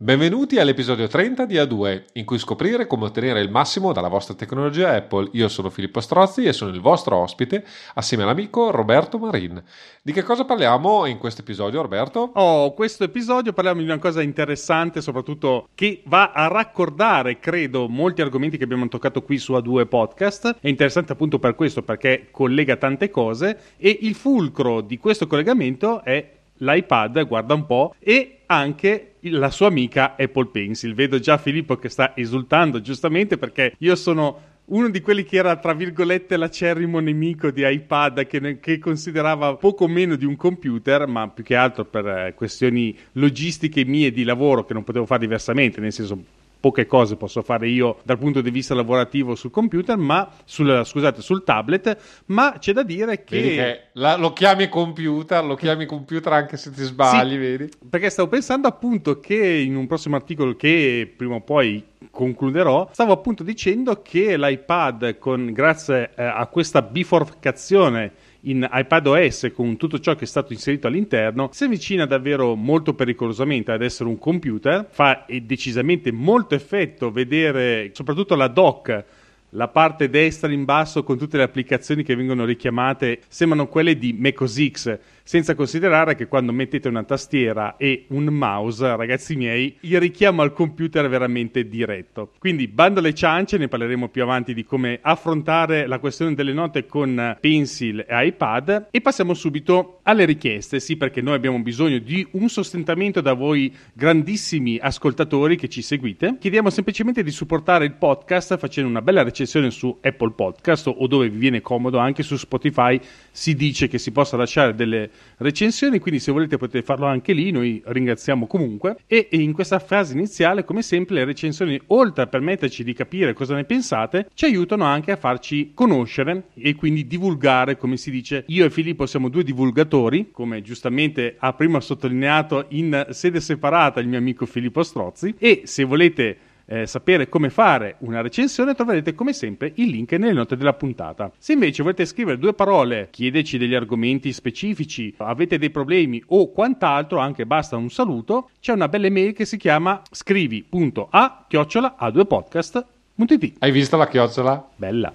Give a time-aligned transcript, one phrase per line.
[0.00, 4.94] Benvenuti all'episodio 30 di A2, in cui scoprire come ottenere il massimo dalla vostra tecnologia
[4.94, 5.30] Apple.
[5.32, 9.60] Io sono Filippo Strozzi e sono il vostro ospite, assieme all'amico Roberto Marin.
[10.00, 12.30] Di che cosa parliamo in questo episodio, Roberto?
[12.34, 18.22] Oh, questo episodio parliamo di una cosa interessante, soprattutto che va a raccordare, credo, molti
[18.22, 20.58] argomenti che abbiamo toccato qui su A2 Podcast.
[20.60, 26.04] È interessante appunto per questo, perché collega tante cose e il fulcro di questo collegamento
[26.04, 30.94] è l'iPad, guarda un po', e anche la sua amica Apple Pencil.
[30.94, 35.56] Vedo già Filippo che sta esultando giustamente perché io sono uno di quelli che era
[35.56, 41.28] tra virgolette l'acerrimo nemico di iPad che, che, considerava poco meno di un computer ma
[41.28, 45.80] più che altro per eh, questioni logistiche mie di lavoro che non potevo fare diversamente
[45.80, 46.22] nel senso
[46.60, 51.20] poche cose posso fare io dal punto di vista lavorativo sul computer, ma sul, scusate,
[51.20, 53.40] sul tablet, ma c'è da dire che...
[53.40, 57.68] Che la, lo chiami computer, lo chiami computer anche se ti sbagli, sì, vedi?
[57.88, 63.12] Perché stavo pensando appunto che in un prossimo articolo che prima o poi concluderò, stavo
[63.12, 70.14] appunto dicendo che l'iPad con, grazie eh, a questa biforcazione in iPadOS con tutto ciò
[70.14, 74.86] che è stato inserito all'interno si avvicina davvero molto pericolosamente ad essere un computer.
[74.90, 79.04] Fa decisamente molto effetto vedere soprattutto la dock
[79.52, 84.12] la parte destra in basso con tutte le applicazioni che vengono richiamate sembrano quelle di
[84.12, 84.98] MacOS X
[85.28, 90.54] senza considerare che quando mettete una tastiera e un mouse, ragazzi miei, il richiamo al
[90.54, 92.32] computer è veramente diretto.
[92.38, 96.86] Quindi bando le ciance, ne parleremo più avanti di come affrontare la questione delle note
[96.86, 102.26] con Pencil e iPad e passiamo subito alle richieste, sì perché noi abbiamo bisogno di
[102.30, 106.38] un sostentamento da voi grandissimi ascoltatori che ci seguite.
[106.40, 111.28] Chiediamo semplicemente di supportare il podcast facendo una bella recensione su Apple Podcast o dove
[111.28, 112.98] vi viene comodo, anche su Spotify
[113.30, 117.50] si dice che si possa lasciare delle recensioni, quindi se volete potete farlo anche lì,
[117.50, 118.98] noi ringraziamo comunque.
[119.06, 123.54] E in questa fase iniziale, come sempre, le recensioni, oltre a permetterci di capire cosa
[123.54, 128.44] ne pensate, ci aiutano anche a farci conoscere e quindi divulgare, come si dice.
[128.48, 134.08] Io e Filippo siamo due divulgatori, come giustamente ha prima sottolineato in sede separata il
[134.08, 136.36] mio amico Filippo Strozzi, e se volete
[136.68, 141.32] eh, sapere come fare una recensione, troverete come sempre il link nelle note della puntata.
[141.38, 147.18] Se invece volete scrivere due parole, chiedeci degli argomenti specifici, avete dei problemi o quant'altro,
[147.18, 153.54] anche basta un saluto, c'è una bella email che si chiama scrivi.a chiocciola a2podcast.it.
[153.58, 154.68] Hai visto la chiocciola?
[154.76, 155.12] Bella.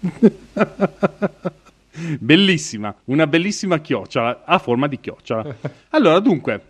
[2.18, 5.54] Bellissima, una bellissima chiocciola a forma di chiocciola.
[5.90, 6.60] Allora, dunque,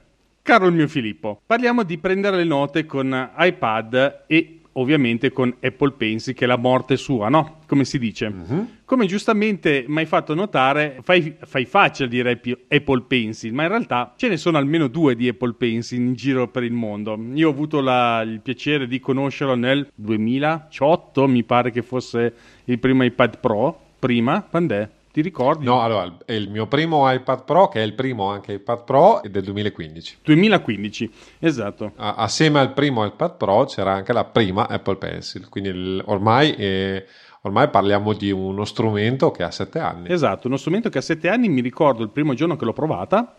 [0.46, 5.92] Caro il mio Filippo, parliamo di prendere le note con iPad e ovviamente con Apple
[5.92, 7.60] Pencil, che è la morte sua, no?
[7.66, 8.26] Come si dice.
[8.26, 8.68] Uh-huh.
[8.84, 12.38] Come giustamente mi hai fatto notare, fai, fai facile dire
[12.68, 16.46] Apple Pencil, ma in realtà ce ne sono almeno due di Apple Pencil in giro
[16.48, 17.18] per il mondo.
[17.32, 22.34] Io ho avuto la, il piacere di conoscerlo nel 2018, mi pare che fosse
[22.64, 23.80] il primo iPad Pro.
[23.98, 24.88] Prima, quando è?
[25.14, 25.64] Ti ricordi?
[25.64, 29.22] No, allora, è il mio primo iPad Pro, che è il primo anche iPad Pro,
[29.22, 30.16] è del 2015.
[30.24, 31.92] 2015, esatto.
[31.94, 36.56] A- assieme al primo iPad Pro c'era anche la prima Apple Pencil, quindi il, ormai,
[36.56, 37.06] eh,
[37.42, 40.10] ormai parliamo di uno strumento che ha sette anni.
[40.10, 43.36] Esatto, uno strumento che ha sette anni, mi ricordo il primo giorno che l'ho provata,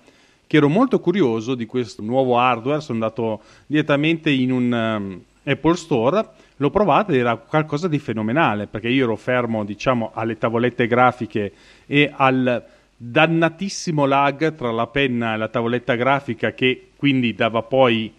[0.48, 5.76] che ero molto curioso di questo nuovo hardware, sono andato direttamente in un um, Apple
[5.76, 6.26] Store
[6.58, 11.52] l'ho provata ed era qualcosa di fenomenale perché io ero fermo diciamo alle tavolette grafiche
[11.86, 12.64] e al
[12.98, 18.14] dannatissimo lag tra la penna e la tavoletta grafica che quindi dava poi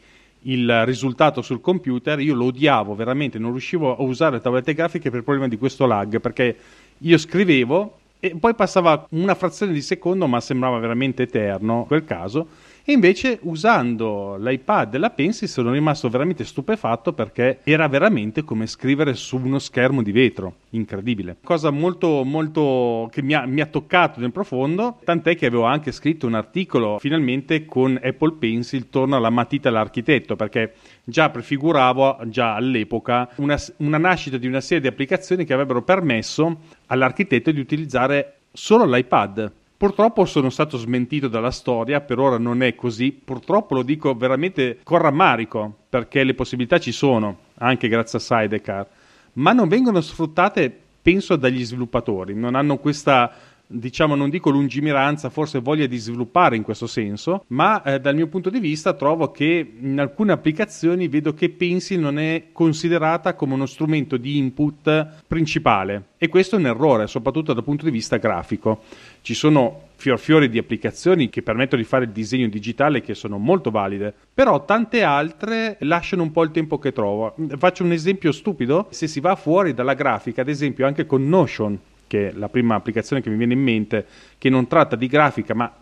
[0.46, 2.20] il risultato sul computer.
[2.20, 5.56] Io lo odiavo veramente non riuscivo a usare le tavolette grafiche per il problema di
[5.56, 6.56] questo lag perché
[6.98, 12.04] io scrivevo e poi passava una frazione di secondo ma sembrava veramente eterno in quel
[12.04, 12.48] caso
[12.88, 18.68] e invece usando l'iPad e la Pencil sono rimasto veramente stupefatto perché era veramente come
[18.68, 20.54] scrivere su uno schermo di vetro.
[20.70, 21.38] Incredibile.
[21.42, 25.90] Cosa molto, molto che mi ha, mi ha toccato nel profondo, tant'è che avevo anche
[25.90, 32.54] scritto un articolo finalmente con Apple Pencil torno alla matita all'architetto perché già prefiguravo già
[32.54, 38.34] all'epoca una, una nascita di una serie di applicazioni che avrebbero permesso all'architetto di utilizzare
[38.52, 43.12] solo l'iPad Purtroppo sono stato smentito dalla storia, per ora non è così.
[43.12, 48.88] Purtroppo lo dico veramente con rammarico, perché le possibilità ci sono, anche grazie a Sidecar,
[49.34, 52.34] ma non vengono sfruttate, penso, dagli sviluppatori.
[52.34, 53.30] Non hanno questa
[53.66, 58.28] diciamo, non dico lungimiranza, forse voglia di sviluppare in questo senso, ma eh, dal mio
[58.28, 63.54] punto di vista trovo che in alcune applicazioni vedo che Pencil non è considerata come
[63.54, 68.16] uno strumento di input principale e questo è un errore, soprattutto dal punto di vista
[68.16, 68.82] grafico.
[69.20, 73.38] Ci sono fior fiori di applicazioni che permettono di fare il disegno digitale che sono
[73.38, 77.34] molto valide, però tante altre lasciano un po' il tempo che trovo.
[77.56, 81.78] Faccio un esempio stupido, se si va fuori dalla grafica, ad esempio anche con Notion,
[82.06, 84.06] che è la prima applicazione che mi viene in mente,
[84.38, 85.72] che non tratta di grafica ma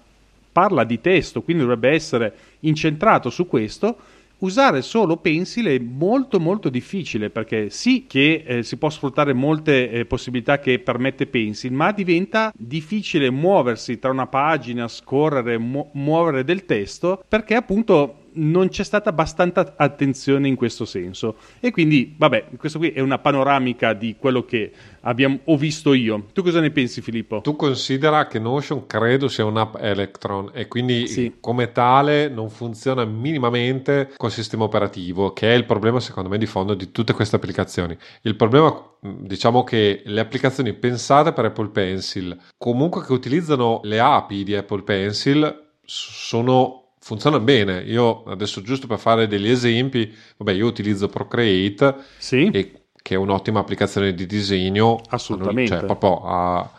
[0.52, 3.96] parla di testo, quindi dovrebbe essere incentrato su questo,
[4.38, 9.90] usare solo Pencil è molto molto difficile perché sì che eh, si può sfruttare molte
[9.90, 16.44] eh, possibilità che permette Pencil, ma diventa difficile muoversi tra una pagina, scorrere, mu- muovere
[16.44, 21.36] del testo perché appunto non c'è stata abbastanza attenzione in questo senso.
[21.60, 24.72] E quindi, vabbè, questo qui è una panoramica di quello che
[25.02, 26.26] abbiamo, ho visto io.
[26.32, 27.40] Tu cosa ne pensi, Filippo?
[27.40, 31.34] Tu considera che Notion credo sia un'app Electron e quindi sì.
[31.40, 36.46] come tale non funziona minimamente col sistema operativo, che è il problema, secondo me, di
[36.46, 37.96] fondo di tutte queste applicazioni.
[38.22, 44.44] Il problema, diciamo che le applicazioni pensate per Apple Pencil, comunque che utilizzano le API
[44.44, 47.82] di Apple Pencil, sono funziona bene.
[47.82, 52.48] Io adesso giusto per fare degli esempi, vabbè, io utilizzo Procreate sì.
[52.50, 56.70] e, che è un'ottima applicazione di disegno, assolutamente, cioè proprio a,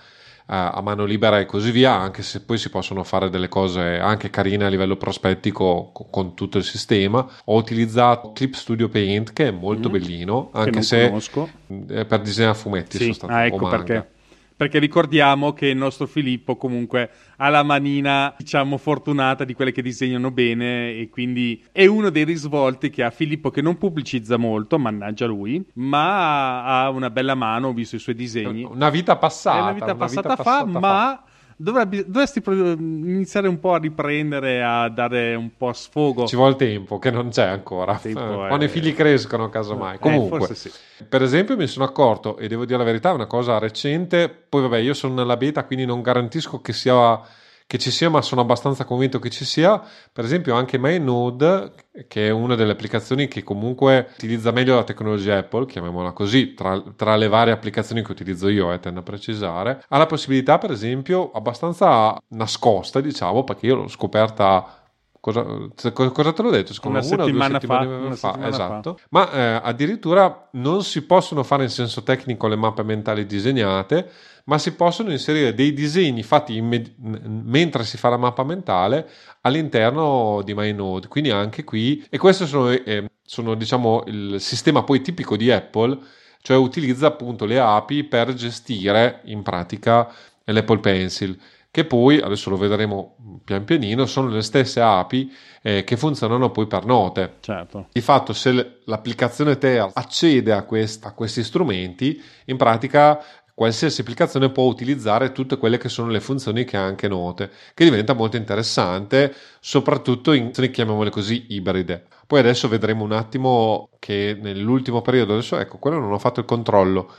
[0.47, 3.99] a, a, mano libera e così via, anche se poi si possono fare delle cose
[3.99, 7.23] anche carine a livello prospettico con, con tutto il sistema.
[7.45, 9.91] Ho utilizzato Clip Studio Paint che è molto mm.
[9.91, 11.47] bellino, anche se conosco.
[11.67, 13.03] per disegnare fumetti sì.
[13.03, 14.13] sono stato ah, ecco perché
[14.55, 19.81] perché ricordiamo che il nostro Filippo comunque ha la manina, diciamo, fortunata di quelle che
[19.81, 24.79] disegnano bene e quindi è uno dei risvolti che ha Filippo che non pubblicizza molto,
[24.79, 28.63] mannaggia lui, ma ha una bella mano, ho visto i suoi disegni.
[28.63, 29.57] Una vita passata.
[29.57, 31.23] È una vita, una passata, vita fa, passata, ma...
[31.57, 36.25] Dovrebbe, dovresti iniziare un po' a riprendere, a dare un po' sfogo.
[36.27, 37.97] Ci vuole tempo, che non c'è ancora.
[38.01, 39.95] Eh, quando i figli crescono, casomai.
[39.95, 40.69] Eh, Comunque, sì.
[41.07, 44.27] per esempio, mi sono accorto, e devo dire la verità, è una cosa recente.
[44.27, 47.21] Poi, vabbè, io sono nella beta, quindi non garantisco che sia
[47.67, 49.81] che ci sia, ma sono abbastanza convinto che ci sia.
[50.11, 51.73] Per esempio, anche MyNode,
[52.07, 56.81] che è una delle applicazioni che comunque utilizza meglio la tecnologia Apple, chiamiamola così, tra,
[56.95, 60.71] tra le varie applicazioni che utilizzo io, eh, tendo a precisare, ha la possibilità, per
[60.71, 64.79] esempio, abbastanza nascosta, diciamo, perché io l'ho scoperta
[65.25, 65.43] Cosa,
[65.91, 66.71] cosa, te l'ho detto?
[66.71, 68.93] Secondo una, una settimana, fa, una fa, settimana esatto.
[68.93, 69.05] Fa.
[69.09, 74.07] Ma eh, addirittura non si possono fare in senso tecnico le mappe mentali disegnate,
[74.45, 79.09] ma si possono inserire dei disegni fatti imme- mentre si fa la mappa mentale
[79.41, 81.07] all'interno di MyNode.
[81.07, 85.97] Quindi anche qui, e questo sono, eh, sono diciamo il sistema poi tipico di Apple,
[86.41, 90.07] cioè utilizza appunto le API per gestire in pratica
[90.45, 91.39] l'Apple Pencil
[91.75, 95.29] che poi, adesso lo vedremo pian pianino, sono le stesse API
[95.61, 97.33] eh, che funzionano poi per note.
[97.41, 97.87] Certo.
[97.91, 103.21] Di fatto, se l'applicazione terza accede a, quest- a questi strumenti, in pratica
[103.55, 107.85] qualsiasi applicazione può utilizzare tutte quelle che sono le funzioni che ha anche note, che
[107.85, 112.05] diventa molto interessante, soprattutto in, chiamiamole così, ibride.
[112.27, 116.45] Poi adesso vedremo un attimo che nell'ultimo periodo, adesso ecco, quello non ho fatto il
[116.45, 117.11] controllo,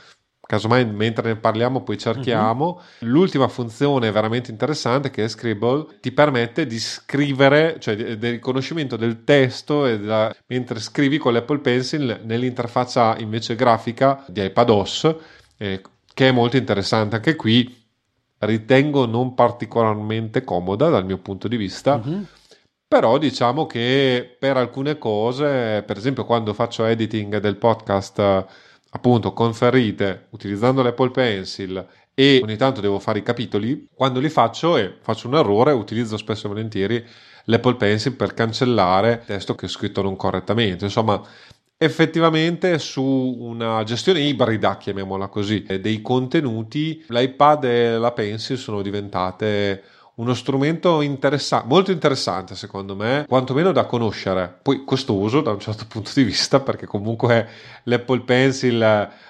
[0.47, 2.65] casomai mentre ne parliamo poi cerchiamo.
[2.65, 3.07] Uh-huh.
[3.07, 9.23] L'ultima funzione veramente interessante che è Scribble ti permette di scrivere, cioè del riconoscimento del
[9.23, 15.15] testo della, mentre scrivi con l'Apple Pencil nell'interfaccia invece grafica di iPadOS,
[15.57, 15.81] eh,
[16.17, 17.17] che è molto interessante.
[17.17, 17.85] Anche qui
[18.39, 22.01] ritengo non particolarmente comoda dal mio punto di vista.
[22.03, 22.25] Uh-huh.
[22.87, 28.45] Però diciamo che per alcune cose, per esempio quando faccio editing del podcast
[28.89, 34.75] appunto conferite utilizzando l'Apple Pencil e ogni tanto devo fare i capitoli, quando li faccio
[34.75, 37.05] e faccio un errore utilizzo spesso e volentieri
[37.43, 40.85] l'Apple Pencil per cancellare testo che ho scritto non correttamente.
[40.85, 41.21] Insomma,
[41.77, 49.83] effettivamente su una gestione ibrida, chiamiamola così, dei contenuti, l'iPad e la Pencil sono diventate
[50.15, 55.85] uno strumento interessante, molto interessante secondo me, quantomeno da conoscere, poi costoso da un certo
[55.87, 57.47] punto di vista, perché comunque
[57.83, 58.81] l'Apple Pencil,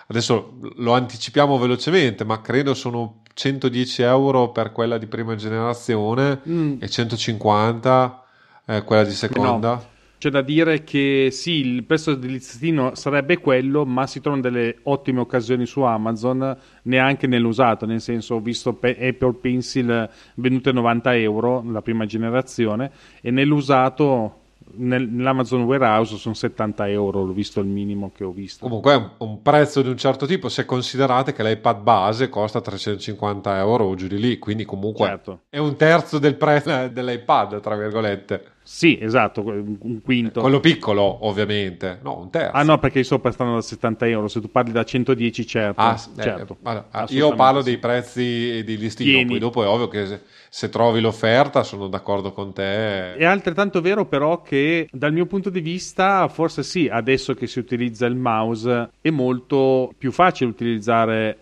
[0.07, 6.77] adesso lo anticipiamo velocemente, ma credo sono 110 euro per quella di prima generazione mm.
[6.79, 8.23] e 150
[8.65, 9.73] eh, quella di seconda.
[9.73, 9.95] No.
[10.19, 14.77] C'è da dire che sì, il prezzo del listino sarebbe quello, ma si trovano delle
[14.83, 21.15] ottime occasioni su Amazon, neanche nell'usato, nel senso ho visto Apple Pencil vendute a 90
[21.17, 24.45] euro, la prima generazione, e nell'usato
[24.77, 28.65] nel, nell'Amazon Warehouse sono 70 euro, l'ho visto il minimo che ho visto.
[28.65, 32.59] Comunque è un, un, prezzo di un certo tipo se considerate che l'iPad base costa
[32.59, 35.41] 350 euro o giù di lì, quindi comunque certo.
[35.49, 38.55] è un terzo del prezzo dell'iPad, tra virgolette.
[38.67, 40.41] Sì, esatto, un quinto.
[40.41, 41.99] Quello piccolo, ovviamente.
[42.03, 42.51] No, un terzo.
[42.53, 45.79] Ah no, perché i sopra stanno da 70 euro, se tu parli da 110 certo.
[45.79, 46.57] Ah, certo.
[46.61, 49.25] Eh, io parlo dei prezzi di listino, Pieni.
[49.25, 53.15] poi dopo è ovvio che se, se, trovi l'offerta sono d'accordo con te.
[53.15, 57.59] È altrettanto vero però che dal mio punto di vista, forse sì, adesso che si
[57.59, 61.37] utilizza il mouse, è molto più facile utilizzare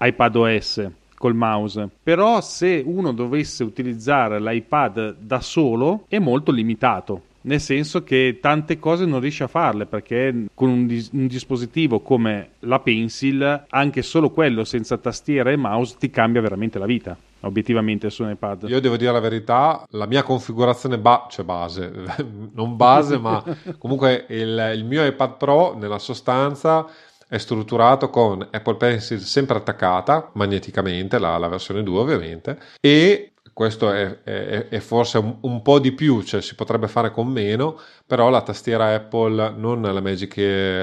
[0.00, 0.90] iPadOS
[1.24, 1.88] col mouse.
[2.02, 8.78] Però se uno dovesse utilizzare l'iPad da solo è molto limitato nel senso che tante
[8.78, 14.00] cose non riesce a farle perché con un, dis- un, dispositivo come la Pencil, anche
[14.00, 17.14] solo quello senza tastiera e mouse ti cambia veramente la vita.
[17.40, 18.64] Obiettivamente su un iPad.
[18.68, 21.92] Io devo dire la verità, la mia configurazione ba- cioè base,
[22.54, 23.44] non base, ma
[23.76, 26.86] comunque il, il mio iPad Pro nella sostanza
[27.28, 33.92] è strutturato con Apple Pencil sempre attaccata magneticamente, la, la versione 2 ovviamente, e questo
[33.92, 37.78] è, è, è forse un, un, po' di più, cioè si potrebbe fare con meno,
[38.04, 40.36] però la tastiera Apple, non la Magic,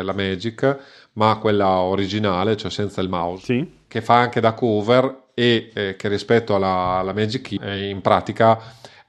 [0.04, 0.80] la Magic
[1.14, 3.72] ma quella originale, cioè senza il mouse, sì.
[3.88, 8.02] che fa anche da cover e eh, che rispetto alla, alla Magic Key eh, in
[8.02, 8.60] pratica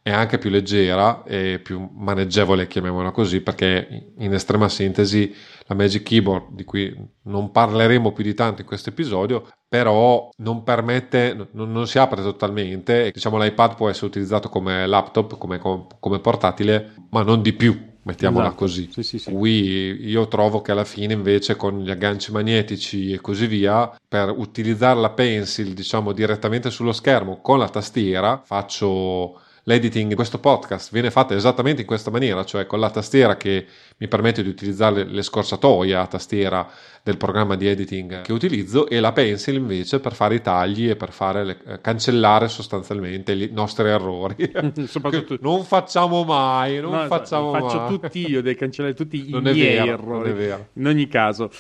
[0.03, 5.33] è anche più leggera e più maneggevole, chiamiamola così, perché in estrema sintesi
[5.67, 6.93] la Magic Keyboard, di cui
[7.23, 12.21] non parleremo più di tanto in questo episodio, però non permette, non, non si apre
[12.21, 13.11] totalmente.
[13.13, 18.47] Diciamo l'iPad può essere utilizzato come laptop, come, come portatile, ma non di più, mettiamola
[18.47, 18.59] esatto.
[18.59, 18.91] così.
[18.93, 19.31] Sì, sì, sì.
[19.31, 24.35] Qui io trovo che alla fine invece con gli agganci magnetici e così via, per
[24.37, 30.91] utilizzare la pencil diciamo direttamente sullo schermo con la tastiera, faccio l'editing di questo podcast
[30.93, 33.67] viene fatto esattamente in questa maniera, cioè con la tastiera che
[33.99, 36.69] mi permette di utilizzare le scorsatoie a tastiera
[37.05, 40.97] del programma di editing che utilizzo e la pencil invece per fare i tagli e
[40.97, 44.53] per fare le, eh, cancellare sostanzialmente i nostri errori.
[44.87, 45.39] Soprattutto...
[45.41, 47.89] non facciamo mai, non no, facciamo faccio mai.
[47.89, 50.55] tutti io, devi cancellare tutti non i miei vero, errori.
[50.75, 51.51] In ogni caso,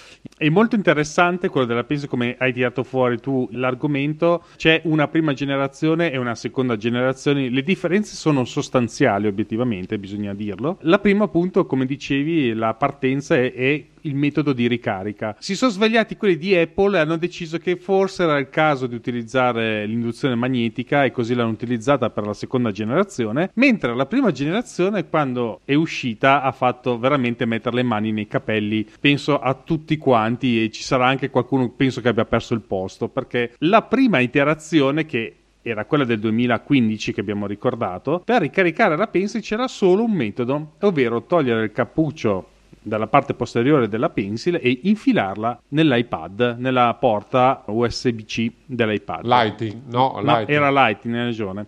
[0.43, 4.43] è molto interessante quello della pencil come hai tirato fuori tu l'argomento.
[4.57, 7.49] C'è una prima generazione e una seconda generazione.
[7.49, 10.79] Le differenze sono sostanziali obiettivamente, bisogna dirlo.
[10.81, 15.37] La prima appunto, come dicevi, la partenza è, è il metodo di ricarica.
[15.38, 18.94] Si sono svegliati quelli di Apple e hanno deciso che forse era il caso di
[18.94, 25.09] utilizzare l'induzione magnetica e così l'hanno utilizzata per la seconda generazione, mentre la prima generazione
[25.09, 30.62] quando è uscita ha fatto veramente mettere le mani nei capelli, penso a tutti quanti
[30.62, 35.06] e ci sarà anche qualcuno penso che abbia perso il posto perché la prima iterazione
[35.06, 40.12] che era quella del 2015 che abbiamo ricordato, per ricaricare la Pencil c'era solo un
[40.12, 42.49] metodo, ovvero togliere il cappuccio
[42.83, 49.25] dalla parte posteriore della pencil e infilarla nell'iPad, nella porta USB-C dell'iPad.
[49.25, 51.67] Lightning, no, no era Lightning, hai ragione.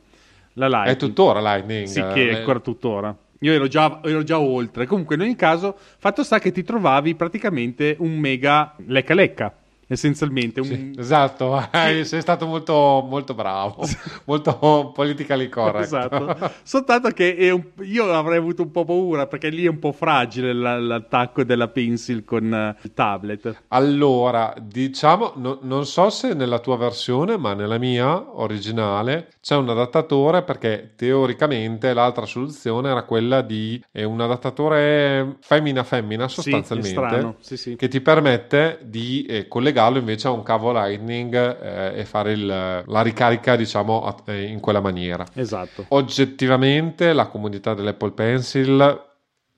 [0.55, 0.95] La Lightning.
[0.95, 1.87] È tuttora Lightning.
[1.87, 3.17] Sì, che è ancora tuttora.
[3.41, 4.87] Io ero già, ero già, oltre.
[4.87, 9.55] Comunque, in ogni caso, fatto sta che ti trovavi praticamente un mega lecca lecca
[9.95, 10.61] essenzialmente.
[10.61, 10.67] Un...
[10.67, 12.05] Sì, esatto, sì.
[12.05, 13.87] sei stato molto, molto bravo,
[14.27, 15.85] molto politically correct.
[15.85, 17.85] Esatto, soltanto che un...
[17.85, 21.69] io avrei avuto un po' paura perché lì è un po' fragile l- l'attacco della
[21.69, 23.63] pencil con uh, il tablet.
[23.69, 29.69] Allora, diciamo, no, non so se nella tua versione, ma nella mia originale c'è un
[29.69, 38.01] adattatore perché teoricamente l'altra soluzione era quella di un adattatore femmina-femmina sostanzialmente sì, che ti
[38.01, 43.03] permette di eh, collegare collegarlo invece a un cavo Lightning eh, e fare il, la
[43.03, 45.25] ricarica diciamo a, eh, in quella maniera.
[45.35, 45.85] Esatto.
[45.89, 49.13] Oggettivamente la comunità dell'Apple Pencil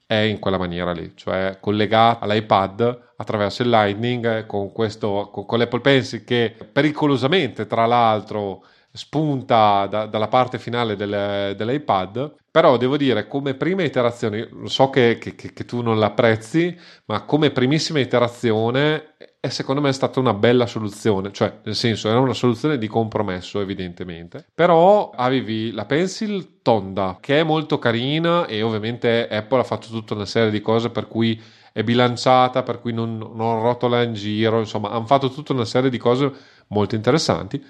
[0.06, 5.58] è in quella maniera lì, cioè collegata all'iPad attraverso il Lightning con, questo, con, con
[5.58, 12.96] l'Apple Pencil che pericolosamente tra l'altro spunta da, dalla parte finale del, dell'iPad, però devo
[12.96, 19.16] dire come prima iterazione, so che, che, che, tu non l'apprezzi, ma come primissima iterazione
[19.46, 23.60] è secondo me stata una bella soluzione, cioè nel senso era una soluzione di compromesso
[23.60, 29.88] evidentemente, però avevi la pencil tonda che è molto carina e ovviamente Apple ha fatto
[29.88, 31.40] tutta una serie di cose per cui
[31.72, 35.90] è bilanciata, per cui non, non rotola in giro, insomma hanno fatto tutta una serie
[35.90, 36.32] di cose
[36.68, 37.62] molto interessanti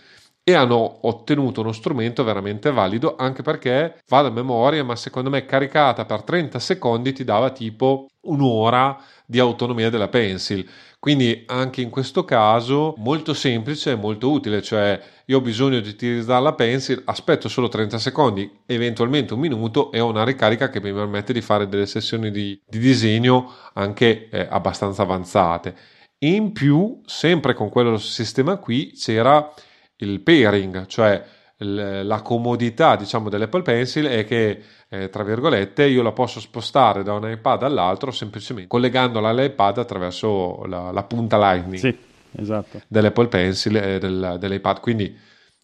[0.49, 5.45] e hanno ottenuto uno strumento veramente valido anche perché va da memoria ma secondo me
[5.45, 10.65] caricata per 30 secondi ti dava tipo un'ora di autonomia della pencil.
[11.01, 15.89] Quindi anche in questo caso molto semplice e molto utile cioè io ho bisogno di
[15.89, 20.81] utilizzare la pencil aspetto solo 30 secondi eventualmente un minuto e ho una ricarica che
[20.81, 25.75] mi permette di fare delle sessioni di, di disegno anche eh, abbastanza avanzate.
[26.19, 29.53] In più sempre con quello sistema qui c'era
[29.99, 31.25] il pairing, cioè
[31.59, 37.15] la comodità diciamo dell'Apple Pencil è che eh, tra virgolette io la posso spostare da
[37.15, 41.97] un iPad all'altro semplicemente collegandola all'iPad attraverso la, la punta Lightning sì,
[42.33, 42.83] esatto.
[42.87, 45.19] dell'Apple Pencil e del, dell'iPad quindi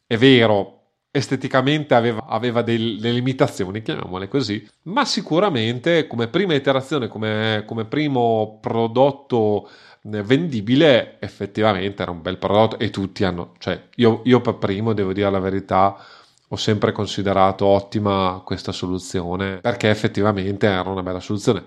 [0.07, 0.83] è vero
[1.15, 8.59] esteticamente aveva, aveva delle limitazioni, chiamiamole così, ma sicuramente come prima iterazione, come, come primo
[8.63, 9.69] prodotto
[10.03, 15.13] vendibile effettivamente era un bel prodotto e tutti hanno, cioè io, io per primo devo
[15.13, 15.97] dire la verità,
[16.49, 21.65] ho sempre considerato ottima questa soluzione perché effettivamente era una bella soluzione.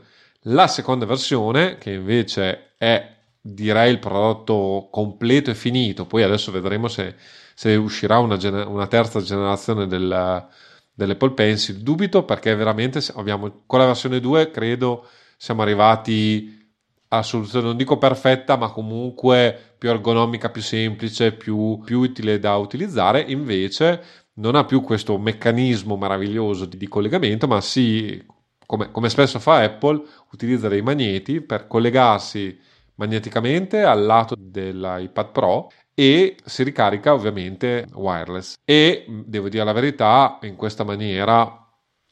[0.48, 6.88] La seconda versione, che invece è direi il prodotto completo e finito, poi adesso vedremo
[6.88, 7.16] se,
[7.54, 10.48] se uscirà una, gener- una, terza generazione del,
[10.94, 11.78] dell'Apple Pencil.
[11.78, 16.65] Dubito perché veramente abbiamo con la versione 2 credo siamo arrivati
[17.10, 22.56] a soluzione non dico perfetta, ma comunque più ergonomica, più semplice, più, più utile da
[22.58, 23.22] utilizzare.
[23.22, 24.04] Invece
[24.36, 28.24] non ha più questo meccanismo meraviglioso di, di collegamento, ma si,
[28.66, 32.60] come, come spesso fa Apple, utilizza dei magneti per collegarsi
[32.96, 40.40] magneticamente al lato dell'iPad Pro e si ricarica ovviamente wireless e devo dire la verità
[40.42, 41.66] in questa maniera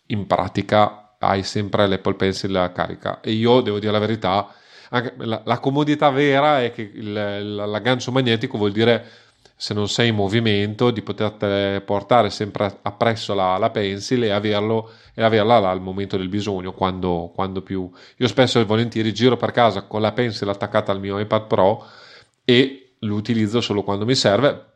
[0.08, 4.54] in pratica hai sempre l'Apple Pencil a carica e io devo dire la verità
[5.18, 7.14] la, la, comodità vera è che il,
[7.56, 9.06] l'aggancio magnetico vuol dire
[9.56, 14.92] se non sei in movimento di poter portare sempre appresso la, la pencil e, averlo,
[15.14, 17.90] e averla al momento del bisogno quando, quando, più.
[18.18, 21.86] Io spesso e volentieri giro per casa con la pencil attaccata al mio iPad Pro
[22.44, 24.73] e lo utilizzo solo quando mi serve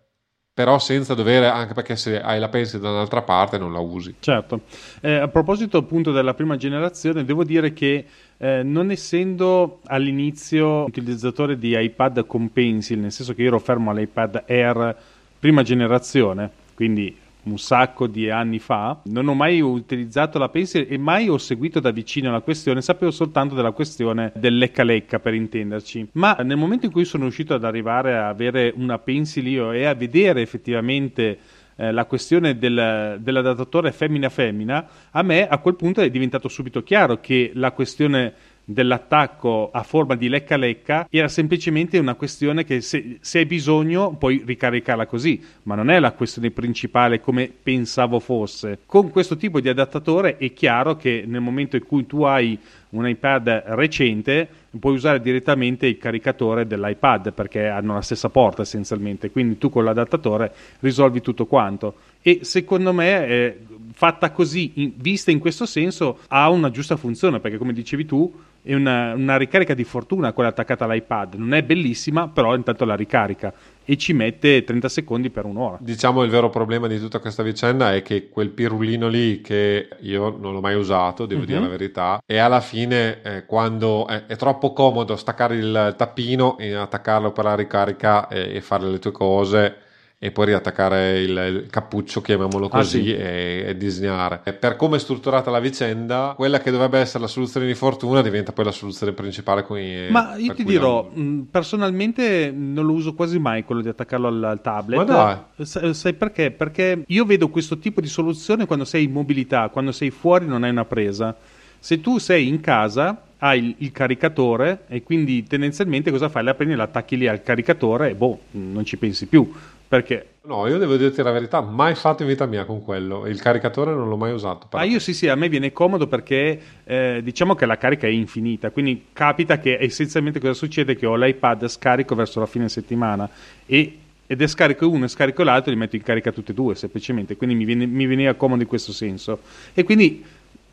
[0.57, 4.15] però senza dover, anche perché se hai la pencil da un'altra parte non la usi.
[4.17, 4.61] Certo.
[5.01, 8.03] Eh, a proposito appunto della prima generazione, devo dire che
[8.37, 13.91] eh, non essendo all'inizio utilizzatore di iPad con pencil, nel senso che io ero fermo
[13.91, 14.95] all'iPad Air
[15.37, 17.15] prima generazione, quindi
[17.49, 21.79] un sacco di anni fa, non ho mai utilizzato la pencil e mai ho seguito
[21.79, 26.85] da vicino la questione, sapevo soltanto della questione del lecca per intenderci, ma nel momento
[26.85, 31.39] in cui sono riuscito ad arrivare a avere una pencil io e a vedere effettivamente
[31.77, 37.19] eh, la questione del, dell'adattatore femmina-femmina, a me a quel punto è diventato subito chiaro
[37.19, 38.33] che la questione
[38.69, 44.43] dell'attacco a forma di lecca-lecca era semplicemente una questione che se, se hai bisogno puoi
[44.45, 48.79] ricaricarla così, ma non è la questione principale come pensavo fosse.
[48.85, 53.07] Con questo tipo di adattatore è chiaro che nel momento in cui tu hai un
[53.07, 59.57] iPad recente puoi usare direttamente il caricatore dell'iPad perché hanno la stessa porta essenzialmente, quindi
[59.57, 61.95] tu con l'adattatore risolvi tutto quanto.
[62.21, 63.57] E secondo me, eh,
[63.97, 68.31] fatta così, in, vista in questo senso, ha una giusta funzione perché, come dicevi tu,
[68.61, 71.33] è una, una, ricarica di fortuna quella attaccata all'iPad.
[71.33, 73.51] Non è bellissima, però intanto la ricarica
[73.83, 75.79] e ci mette 30 secondi per un'ora.
[75.81, 80.37] Diciamo il vero problema di tutta questa vicenda è che quel pirulino lì che io
[80.37, 81.47] non l'ho mai usato, devo uh-huh.
[81.47, 86.59] dire la verità, e alla fine eh, quando è, è, troppo comodo staccare il tappino
[86.59, 89.85] e attaccarlo per la ricarica e, e fare le tue cose
[90.19, 93.15] e poi riattaccare il, il cappuccio, chiamiamolo così, ah, sì.
[93.15, 94.41] e, e, disegnare.
[94.45, 98.23] E per come è strutturata la vicenda, quella che dovrebbe essere la soluzione di fortuna
[98.23, 99.61] diventa poi la soluzione principale.
[99.61, 101.47] Cui, Ma io ti dirò, non...
[101.51, 105.07] personalmente non lo uso quasi mai quello di attaccarlo al, al tablet.
[105.07, 105.65] Ma dai.
[105.65, 106.49] Sai, sai perché?
[106.49, 110.63] Perché io vedo questo tipo di soluzione quando sei in mobilità, quando sei fuori non
[110.63, 111.35] hai una presa.
[111.77, 116.43] Se tu sei in casa hai il, il, caricatore e quindi tendenzialmente cosa fai?
[116.43, 119.47] La prendi, l'attacchi lì al caricatore e boh, non ci pensi più.
[119.87, 120.27] Perché?
[120.41, 123.25] No, io devo dirti la verità, mai fatto in vita mia con quello.
[123.25, 124.67] Il caricatore non l'ho mai usato.
[124.71, 128.09] Ah, io sì, sì, a me viene comodo perché eh, diciamo che la carica è
[128.09, 130.95] infinita, quindi capita che essenzialmente cosa succede?
[130.95, 133.29] Che ho l'iPad scarico verso la fine settimana
[133.65, 136.53] e ed è scarico uno e scarico l'altro e li metto in carica tutte e
[136.53, 139.39] due semplicemente, quindi mi, viene, mi veniva comodo in questo senso.
[139.73, 140.21] E quindi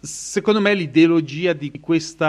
[0.01, 2.27] secondo me l'ideologia di questo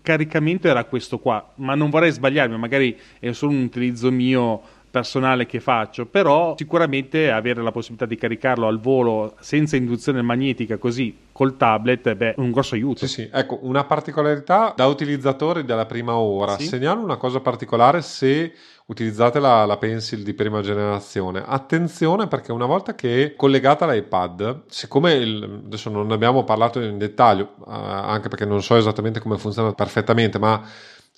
[0.00, 5.46] caricamento era questo qua, ma non vorrei sbagliarmi, magari è solo un utilizzo mio personale
[5.46, 11.14] che faccio, però sicuramente avere la possibilità di caricarlo al volo senza induzione magnetica così
[11.32, 13.06] col tablet beh, è un grosso aiuto.
[13.06, 16.56] Sì, sì, ecco, una particolarità da utilizzatore della prima ora.
[16.56, 16.66] Sì?
[16.66, 18.52] Segnalo una cosa particolare se
[18.86, 21.42] utilizzate la, la, pencil di prima generazione.
[21.44, 26.80] Attenzione perché una volta che è collegata all'iPad, siccome il, adesso non ne abbiamo parlato
[26.80, 30.62] in dettaglio, eh, anche perché non so esattamente come funziona perfettamente, ma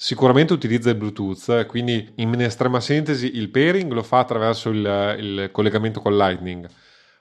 [0.01, 5.49] Sicuramente utilizza il Bluetooth, quindi in estrema sintesi il pairing lo fa attraverso il, il
[5.51, 6.69] collegamento con Lightning,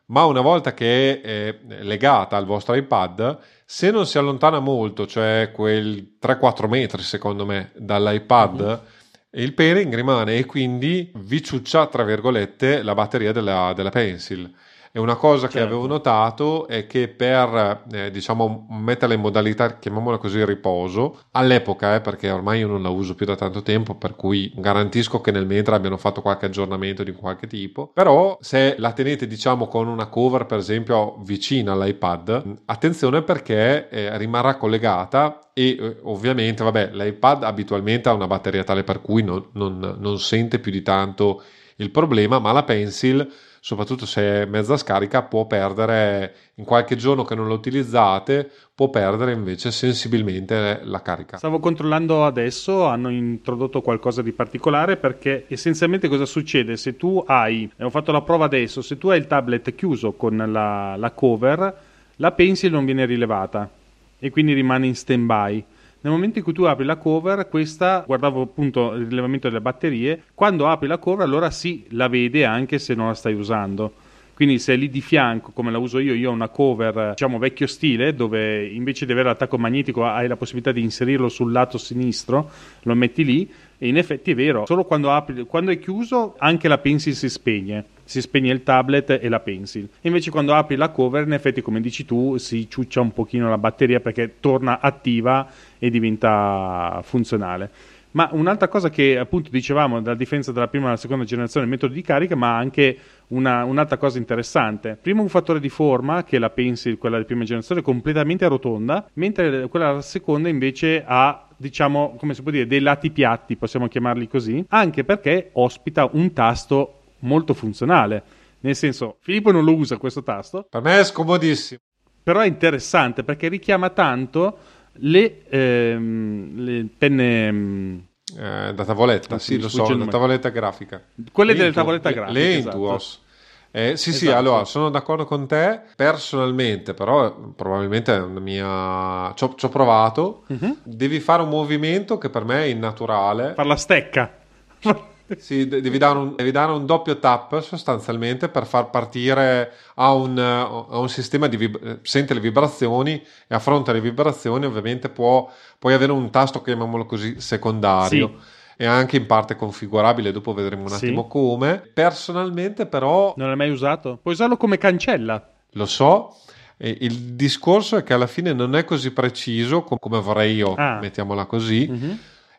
[0.06, 5.50] ma una volta che è legata al vostro iPad, se non si allontana molto, cioè
[5.52, 9.44] quel 3-4 metri secondo me dall'iPad, mm-hmm.
[9.44, 14.54] il pairing rimane e quindi vi ciuccia, tra virgolette, la batteria della, della Pencil.
[14.98, 15.58] E una cosa certo.
[15.58, 21.94] che avevo notato è che per eh, diciamo metterla in modalità, chiamiamola così, riposo, all'epoca,
[21.94, 25.30] eh, perché ormai io non la uso più da tanto tempo, per cui garantisco che
[25.30, 27.92] nel mentre abbiano fatto qualche aggiornamento di qualche tipo.
[27.94, 34.18] Però se la tenete, diciamo, con una cover, per esempio, vicina all'iPad, attenzione perché eh,
[34.18, 39.46] rimarrà collegata e eh, ovviamente, vabbè, l'iPad abitualmente ha una batteria tale per cui non,
[39.52, 41.44] non, non sente più di tanto
[41.76, 43.32] il problema, ma la Pencil
[43.68, 48.90] soprattutto se è mezza scarica, può perdere in qualche giorno che non lo utilizzate, può
[48.90, 51.36] perdere invece sensibilmente la carica.
[51.36, 56.78] Stavo controllando adesso, hanno introdotto qualcosa di particolare perché essenzialmente cosa succede?
[56.78, 60.38] Se tu hai, ho fatto la prova adesso, se tu hai il tablet chiuso con
[60.38, 61.78] la, la cover,
[62.16, 63.70] la pencil non viene rilevata
[64.18, 65.62] e quindi rimane in stand by
[66.02, 70.24] nel momento in cui tu apri la cover, questa, guardavo appunto il rilevamento delle batterie,
[70.34, 73.92] quando apri la cover allora sì, la vede anche se non la stai usando.
[74.36, 77.40] Quindi se è lì di fianco, come la uso io, io ho una cover, diciamo
[77.40, 81.80] vecchio stile, dove invece di avere l'attacco magnetico hai la possibilità di inserirlo sul lato
[81.80, 82.52] sinistro,
[82.84, 86.68] lo metti lì e in effetti è vero, solo quando, apri, quando è chiuso anche
[86.68, 89.88] la pencil si spegne si spegne il tablet e la pencil.
[90.02, 93.58] Invece quando apri la cover, in effetti, come dici tu, si ciuccia un pochino la
[93.58, 97.70] batteria perché torna attiva e diventa funzionale.
[98.12, 101.66] Ma un'altra cosa che appunto dicevamo, della differenza tra la prima e la seconda generazione
[101.66, 104.98] del metodo di carica, ma anche una, un'altra cosa interessante.
[105.00, 109.08] Prima un fattore di forma, che la Pencil, quella di prima generazione, è completamente rotonda,
[109.16, 113.88] mentre quella della seconda invece ha diciamo, come si può dire, dei lati piatti, possiamo
[113.88, 118.24] chiamarli così, anche perché ospita un tasto molto funzionale.
[118.60, 120.66] Nel senso, Filippo non lo usa questo tasto.
[120.70, 121.80] Per me è scomodissimo.
[122.24, 124.58] Però è interessante perché richiama tanto
[124.94, 127.48] le, ehm, le penne.
[127.48, 128.04] Ehm,
[128.38, 131.02] eh, da tavoletta, sì, lo so, la tavoletta grafica.
[131.32, 132.40] Quelle delle tavolette grafiche.
[132.40, 133.04] Le Intuos.
[133.04, 133.26] Esatto.
[133.72, 134.26] Eh, sì, esatto.
[134.26, 135.82] sì, allora sono d'accordo con te.
[135.96, 139.34] Personalmente, però, probabilmente è una mia.
[139.34, 140.44] Ci ho provato.
[140.48, 140.78] Uh-huh.
[140.84, 143.54] Devi fare un movimento che per me è innaturale.
[143.54, 144.34] Far la stecca.
[145.36, 150.38] Sì, devi dare, un, devi dare, un, doppio tap sostanzialmente per far partire a un,
[150.38, 155.94] a un sistema di vib- sente le vibrazioni e affronta le vibrazioni ovviamente può, puoi
[155.94, 158.84] avere un tasto chiamiamolo così secondario sì.
[158.84, 161.30] e anche in parte configurabile dopo vedremo un attimo sì.
[161.30, 164.20] come personalmente però non l'hai mai usato?
[164.22, 166.38] puoi usarlo come cancella lo so
[166.78, 171.00] il discorso è che alla fine non è così preciso come vorrei io ah.
[171.00, 172.16] mettiamola così mm-hmm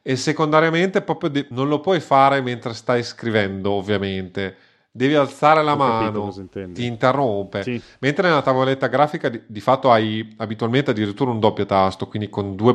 [0.08, 4.56] e secondariamente proprio di- non lo puoi fare mentre stai scrivendo, ovviamente.
[4.90, 6.34] Devi alzare la Ho mano,
[6.72, 7.62] ti interrompe.
[7.62, 7.78] Sì.
[7.98, 12.56] Mentre nella tavoletta grafica di, di fatto hai abitualmente addirittura un doppio tasto, quindi con
[12.56, 12.74] due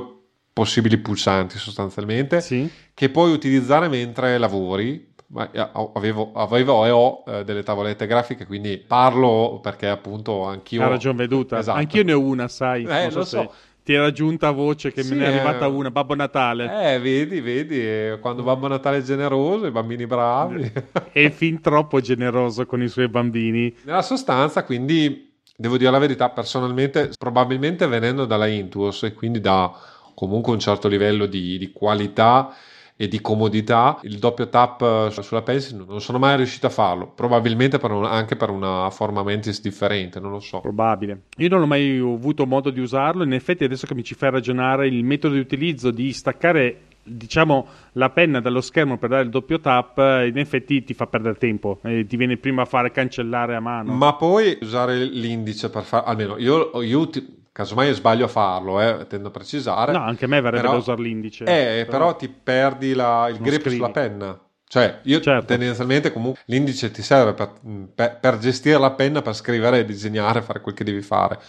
[0.54, 2.70] possibili pulsanti sostanzialmente, sì.
[2.94, 5.12] che puoi utilizzare mentre lavori.
[5.52, 10.84] Eh, avevo, avevo e ho eh, delle tavolette grafiche, quindi parlo perché appunto anch'io.
[10.84, 11.58] Ha ragione veduta.
[11.58, 11.80] Esatto.
[11.80, 12.84] Anch'io ne ho una, sai.
[12.84, 13.42] Eh, lo so.
[13.42, 13.50] Se
[13.84, 16.94] ti era giunta voce che sì, me ne è arrivata una, Babbo Natale.
[16.94, 20.72] Eh, vedi, vedi, quando Babbo Natale è generoso, i bambini bravi.
[21.12, 23.76] è fin troppo generoso con i suoi bambini.
[23.84, 29.72] Nella sostanza, quindi, devo dire la verità, personalmente, probabilmente venendo dalla Intuos e quindi da
[30.14, 32.56] comunque un certo livello di, di qualità
[33.04, 37.78] e di comodità, il doppio tap sulla pencil non sono mai riuscito a farlo, probabilmente
[37.78, 40.62] per un, anche per una forma mentis differente, non lo so.
[40.62, 41.24] Probabile.
[41.38, 44.32] Io non ho mai avuto modo di usarlo, in effetti adesso che mi ci fai
[44.32, 49.30] ragionare il metodo di utilizzo di staccare diciamo la penna dallo schermo per dare il
[49.30, 53.58] doppio tap in effetti ti fa perdere tempo e ti viene prima a fare cancellare
[53.58, 57.10] a mano ma poi usare l'indice per fare almeno io, io
[57.54, 59.94] casomai sbaglio a farlo, eh, tendo a precisare.
[59.94, 61.46] No, anche a me verrebbe però, da usare l'indice.
[61.46, 63.76] Eh, però, però ti perdi la, il grip scrivi.
[63.78, 64.38] sulla penna.
[64.68, 65.46] Cioè, io certo.
[65.46, 67.54] tendenzialmente comunque l'indice ti serve per,
[67.94, 71.40] per, per, gestire la penna, per scrivere, disegnare, fare quel che devi fare.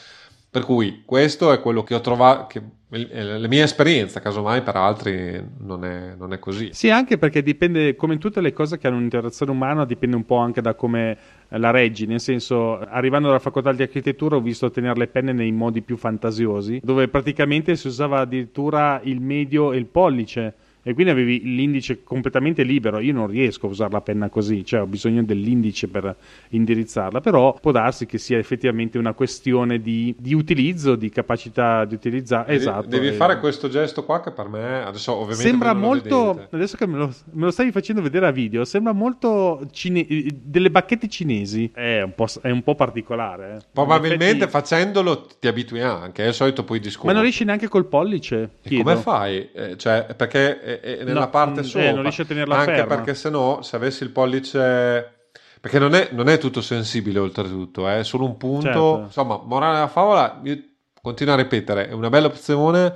[0.50, 2.62] Per cui questo è quello che ho trovato, che
[2.96, 6.70] la mia esperienza, casomai per altri non è, non è, così.
[6.72, 10.24] Sì, anche perché dipende, come in tutte le cose che hanno un'interazione umana, dipende un
[10.24, 11.16] po' anche da come
[11.48, 15.52] la reggi, nel senso, arrivando dalla facoltà di architettura ho visto tenere le penne nei
[15.52, 20.54] modi più fantasiosi, dove praticamente si usava addirittura il medio e il pollice
[20.86, 23.00] e quindi avevi l'indice completamente libero.
[23.00, 26.14] Io non riesco a usare la penna così, cioè ho bisogno dell'indice per
[26.50, 31.94] indirizzarla, però può darsi che sia effettivamente una questione di, di utilizzo, di capacità di
[31.94, 32.52] utilizzare.
[32.52, 32.86] Devi, esatto.
[32.86, 36.98] Devi fare questo gesto qua che per me adesso ovviamente sembra molto adesso che me
[36.98, 41.70] lo, me lo, stai facendo vedere a video, sembra molto cine, delle bacchette cinesi.
[41.72, 43.56] È un po', è un po particolare.
[43.56, 43.64] Eh.
[43.72, 44.50] Probabilmente effetti...
[44.50, 47.06] facendolo ti abitui anche, al solito poi discorsi.
[47.06, 48.50] Ma non riesci neanche col pollice.
[48.62, 49.48] E come fai?
[49.52, 51.92] Eh, cioè, perché e, e nella no, parte eh, sopra.
[51.92, 52.94] non riesce a tenerla Anche ferma.
[52.94, 55.12] perché se no, se avessi il pollice...
[55.60, 58.66] Perché non è, non è tutto sensibile oltretutto, è solo un punto.
[58.66, 59.00] Certo.
[59.04, 60.62] Insomma, morale della favola, io
[61.00, 62.94] continuo a ripetere, è una bella opzione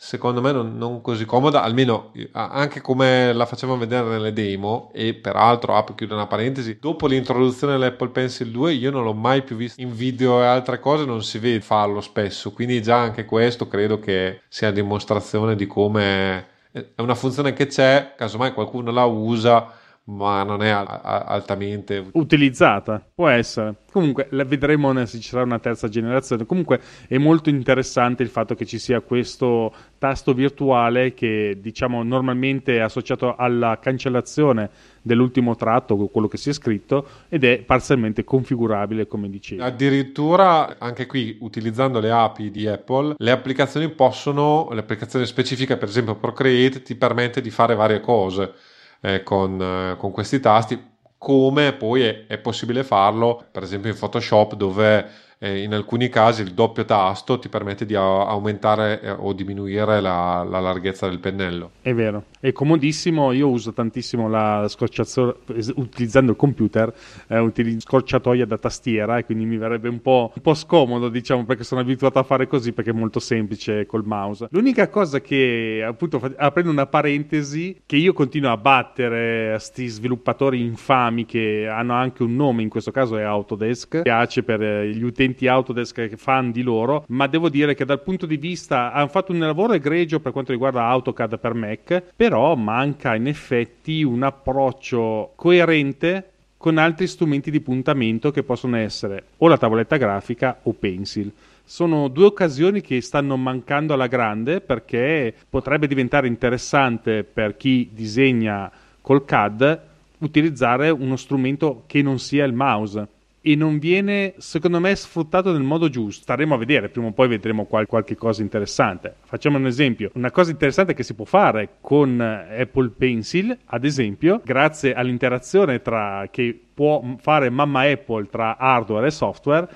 [0.00, 5.12] secondo me non, non, così comoda, almeno anche come la facevamo vedere nelle demo e
[5.12, 9.56] peraltro apro chiudo una parentesi, dopo l'introduzione dell'Apple Pencil 2 io non l'ho mai più
[9.56, 13.66] visto in video e altre cose, non si vede farlo spesso, quindi già anche questo
[13.66, 19.72] credo che sia dimostrazione di come è una funzione che c'è, casomai qualcuno la usa,
[20.08, 23.04] ma non è altamente utilizzata.
[23.14, 23.74] Può essere.
[23.90, 26.46] Comunque vedremo se ci sarà una terza generazione.
[26.46, 32.76] Comunque è molto interessante il fatto che ci sia questo tasto virtuale che diciamo normalmente
[32.76, 34.70] è associato alla cancellazione
[35.02, 39.62] dell'ultimo tratto, quello che si è scritto, ed è parzialmente configurabile, come dicevo.
[39.62, 45.88] Addirittura anche qui, utilizzando le API di Apple, le applicazioni possono, le applicazioni specifiche, per
[45.88, 48.52] esempio Procreate, ti permette di fare varie cose
[49.00, 50.82] eh, con, eh, con, questi tasti,
[51.16, 55.06] come poi è, è, possibile farlo, per esempio in Photoshop, dove
[55.38, 60.44] eh, in alcuni casi il doppio tasto ti permette di aumentare eh, o diminuire la,
[60.48, 61.70] la, larghezza del pennello.
[61.80, 63.32] È vero, è comodissimo.
[63.32, 65.34] Io uso tantissimo la scorciatoia
[65.76, 66.92] utilizzando il computer,
[67.28, 71.44] eh, utilizzo scorciatoia da tastiera e quindi mi verrebbe un po', un po', scomodo, diciamo,
[71.44, 74.48] perché sono abituato a fare così perché è molto semplice col mouse.
[74.50, 80.60] L'unica cosa che, appunto, aprendo una parentesi, che io continuo a battere a questi sviluppatori
[80.60, 85.02] infami che hanno anche un nome, in questo caso è Autodesk, piace per eh, gli
[85.02, 89.08] utenti utenti Autodesk fan di loro, ma devo dire che dal punto di vista hanno
[89.08, 94.22] fatto un lavoro egregio per quanto riguarda AutoCAD per Mac, però manca in effetti un
[94.22, 100.72] approccio coerente con altri strumenti di puntamento che possono essere o la tavoletta grafica o
[100.72, 101.30] Pencil.
[101.64, 108.70] Sono due occasioni che stanno mancando alla grande perché potrebbe diventare interessante per chi disegna
[109.02, 109.80] col CAD
[110.20, 113.06] utilizzare uno strumento che non sia il mouse
[113.40, 116.22] e non viene, secondo me, sfruttato nel modo giusto.
[116.22, 119.14] Staremo a vedere, prima o poi vedremo qual- qualche cosa interessante.
[119.24, 120.10] Facciamo un esempio.
[120.14, 126.28] Una cosa interessante che si può fare con Apple Pencil, ad esempio, grazie all'interazione tra,
[126.30, 129.68] che può fare mamma Apple tra hardware e software,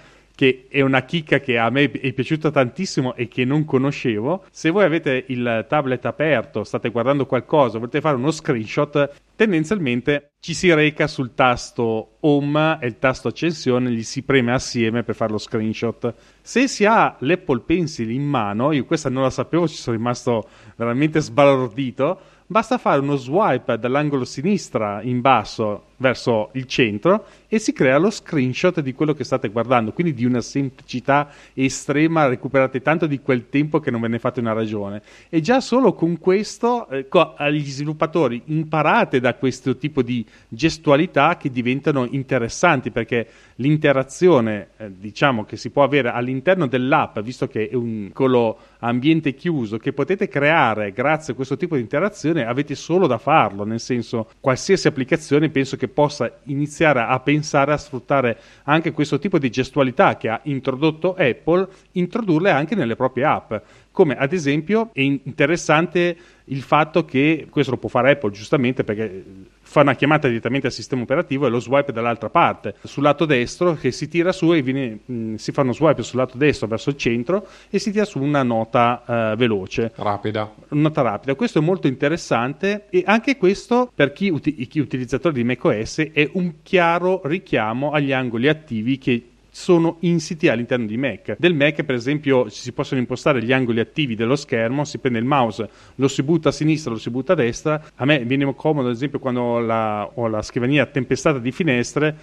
[0.43, 4.45] che è una chicca che a me è piaciuta tantissimo e che non conoscevo.
[4.51, 10.53] Se voi avete il tablet aperto, state guardando qualcosa, volete fare uno screenshot, tendenzialmente ci
[10.53, 15.31] si reca sul tasto home e il tasto accensione, gli si preme assieme per fare
[15.31, 16.13] lo screenshot.
[16.41, 20.49] Se si ha l'Apple Pencil in mano, io questa non la sapevo, ci sono rimasto
[20.75, 22.21] veramente sbalordito
[22.53, 28.11] basta fare uno swipe dall'angolo sinistra in basso verso il centro e si crea lo
[28.11, 33.49] screenshot di quello che state guardando, quindi di una semplicità estrema, recuperate tanto di quel
[33.49, 35.03] tempo che non ve ne fate una ragione.
[35.29, 41.51] E già solo con questo eh, agli sviluppatori imparate da questo tipo di gestualità che
[41.51, 47.75] diventano interessanti perché l'interazione eh, diciamo che si può avere all'interno dell'app, visto che è
[47.75, 53.07] un piccolo ambiente chiuso che potete creare grazie a questo tipo di interazione, avete solo
[53.07, 58.93] da farlo, nel senso qualsiasi applicazione penso che possa iniziare a pensare a sfruttare anche
[58.93, 63.55] questo tipo di gestualità che ha introdotto Apple, introdurle anche nelle proprie app.
[63.93, 69.25] Come ad esempio è interessante il fatto che questo lo può fare Apple giustamente perché
[69.61, 72.75] fa una chiamata direttamente al sistema operativo e lo swipe dall'altra parte.
[72.83, 76.19] Sul lato destro che si tira su e viene, mh, si fa uno swipe sul
[76.19, 79.03] lato destro verso il centro e si tira su una nota
[79.33, 79.93] uh, veloce.
[79.95, 80.53] Rapida.
[80.71, 81.35] Nota rapida.
[81.35, 86.29] Questo è molto interessante e anche questo per chi, uti- chi utilizzatore di macOS è
[86.35, 91.37] un chiaro richiamo agli angoli attivi che sono insiti all'interno di Mac.
[91.39, 95.27] Del Mac, per esempio, si possono impostare gli angoli attivi dello schermo, si prende il
[95.27, 97.85] mouse, lo si butta a sinistra, lo si butta a destra.
[97.97, 102.17] A me viene comodo, ad esempio, quando ho la, ho la scrivania tempestata di finestre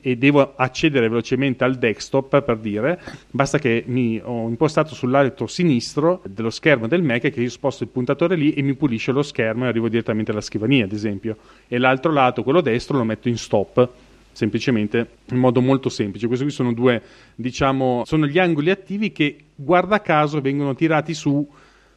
[0.00, 5.48] e devo accedere velocemente al desktop per dire basta che mi ho impostato sul lato
[5.48, 9.22] sinistro dello schermo del Mac che io sposto il puntatore lì e mi pulisce lo
[9.22, 13.28] schermo e arrivo direttamente alla scrivania ad esempio e l'altro lato quello destro lo metto
[13.28, 13.90] in stop
[14.34, 16.26] semplicemente in modo molto semplice.
[16.26, 17.00] Questi qui sono due,
[17.34, 21.48] diciamo, sono gli angoli attivi che guarda caso vengono tirati su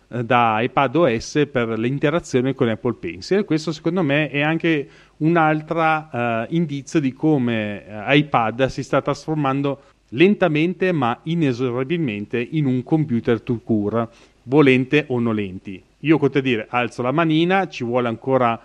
[0.09, 3.43] eh, da iPad OS per l'interazione con Apple Pencil.
[3.43, 9.01] Questo secondo me è anche un altro eh, indizio di come eh, iPad si sta
[9.01, 14.07] trasformando lentamente ma inesorabilmente in un computer to cure,
[14.43, 15.81] volente o nolenti.
[16.01, 18.59] Io te dire, alzo la manina, ci vuole ancora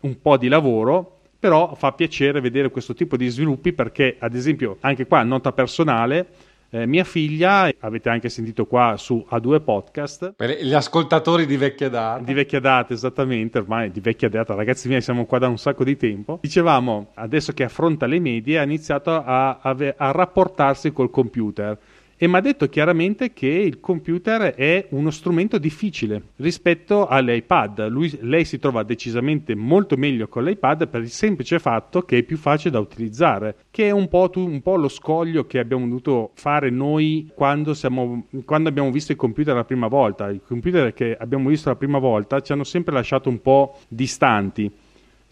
[0.00, 1.13] un po' di lavoro,
[1.44, 6.26] però fa piacere vedere questo tipo di sviluppi perché, ad esempio, anche qua, nota personale,
[6.70, 10.32] eh, mia figlia, avete anche sentito qua su A2 Podcast.
[10.36, 12.24] Per gli ascoltatori di vecchia data.
[12.24, 15.84] Di vecchia data, esattamente, ormai di vecchia data, ragazzi miei, siamo qua da un sacco
[15.84, 16.38] di tempo.
[16.40, 21.78] Dicevamo, adesso che affronta le medie, ha iniziato a, a, a rapportarsi col computer
[22.16, 27.88] e mi ha detto chiaramente che il computer è uno strumento difficile rispetto all'iPad.
[27.88, 32.22] Lui, lei si trova decisamente molto meglio con l'iPad per il semplice fatto che è
[32.22, 35.86] più facile da utilizzare, che è un po', tu, un po lo scoglio che abbiamo
[35.86, 40.30] dovuto fare noi quando, siamo, quando abbiamo visto i computer la prima volta.
[40.30, 44.70] I computer che abbiamo visto la prima volta ci hanno sempre lasciato un po' distanti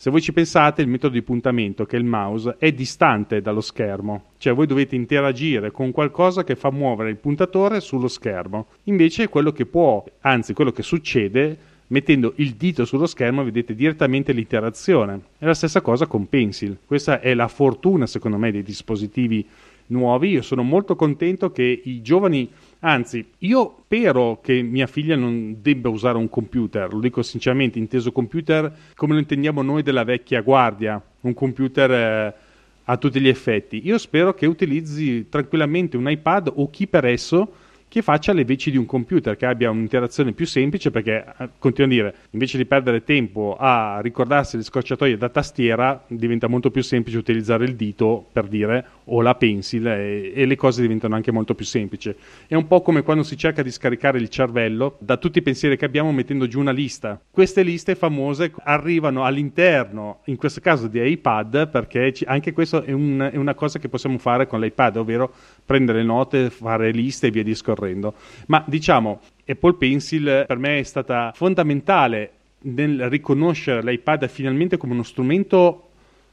[0.03, 3.61] se voi ci pensate, il metodo di puntamento, che è il mouse, è distante dallo
[3.61, 8.67] schermo, cioè voi dovete interagire con qualcosa che fa muovere il puntatore sullo schermo.
[8.87, 14.33] Invece quello che può, anzi quello che succede, mettendo il dito sullo schermo vedete direttamente
[14.33, 15.21] l'interazione.
[15.38, 16.79] È la stessa cosa con Pencil.
[16.85, 19.47] Questa è la fortuna, secondo me, dei dispositivi
[19.87, 20.31] nuovi.
[20.31, 22.51] Io sono molto contento che i giovani
[22.85, 28.11] Anzi, io spero che mia figlia non debba usare un computer, lo dico sinceramente, inteso
[28.11, 32.35] computer come lo intendiamo noi della vecchia guardia, un computer eh,
[32.83, 33.87] a tutti gli effetti.
[33.87, 37.53] Io spero che utilizzi tranquillamente un iPad o chi per esso
[37.92, 41.90] che faccia le veci di un computer, che abbia un'interazione più semplice, perché, eh, continuo
[41.90, 46.83] a dire, invece di perdere tempo a ricordarsi le scorciatoie da tastiera, diventa molto più
[46.83, 51.33] semplice utilizzare il dito, per dire, o la pencil, e, e le cose diventano anche
[51.33, 52.15] molto più semplici.
[52.47, 55.77] È un po' come quando si cerca di scaricare il cervello da tutti i pensieri
[55.77, 57.21] che abbiamo mettendo giù una lista.
[57.31, 62.93] Queste liste famose arrivano all'interno, in questo caso di iPad, perché ci, anche questo è,
[62.93, 65.33] un, è una cosa che possiamo fare con l'iPad, ovvero
[65.65, 68.15] prendere note, fare liste e via discorrendo.
[68.47, 72.31] Ma diciamo, Apple Pencil per me è stata fondamentale
[72.62, 75.88] nel riconoscere l'iPad finalmente come uno strumento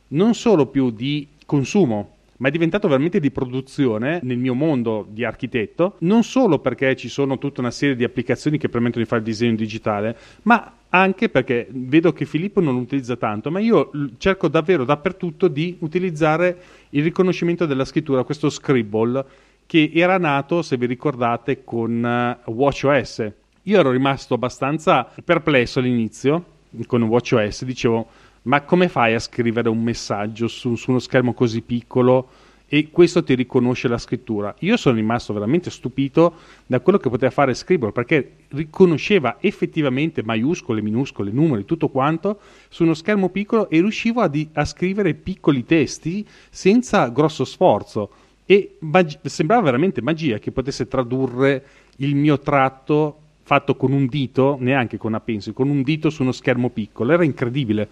[0.09, 5.23] non solo più di consumo, ma è diventato veramente di produzione nel mio mondo di
[5.23, 9.21] architetto, non solo perché ci sono tutta una serie di applicazioni che permettono di fare
[9.21, 13.91] il disegno digitale, ma anche perché vedo che Filippo non lo utilizza tanto, ma io
[14.17, 16.57] cerco davvero dappertutto di utilizzare
[16.91, 19.25] il riconoscimento della scrittura, questo scribble
[19.65, 23.31] che era nato, se vi ricordate, con eh, WatchOS.
[23.63, 26.43] Io ero rimasto abbastanza perplesso all'inizio
[26.87, 28.07] con WatchOS, dicevo
[28.43, 32.29] ma come fai a scrivere un messaggio su, su uno schermo così piccolo?
[32.71, 34.53] e questo ti riconosce la scrittura.
[34.59, 36.35] Io sono rimasto veramente stupito
[36.67, 42.83] da quello che poteva fare Scribble perché riconosceva effettivamente maiuscole, minuscole, numeri, tutto quanto su
[42.83, 48.11] uno schermo piccolo e riuscivo a, di, a scrivere piccoli testi senza grosso sforzo
[48.45, 51.65] e mag- sembrava veramente magia che potesse tradurre
[51.97, 56.21] il mio tratto fatto con un dito, neanche con una pencil, con un dito su
[56.21, 57.89] uno schermo piccolo, era incredibile.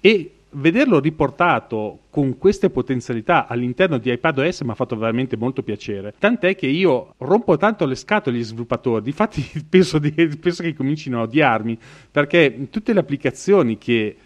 [0.00, 6.14] E vederlo riportato con queste potenzialità all'interno di iPadOS mi ha fatto veramente molto piacere.
[6.18, 11.20] Tant'è che io rompo tanto le scatole agli sviluppatori, difatti penso, di, penso che comincino
[11.20, 11.78] a odiarmi,
[12.10, 14.16] perché tutte le applicazioni che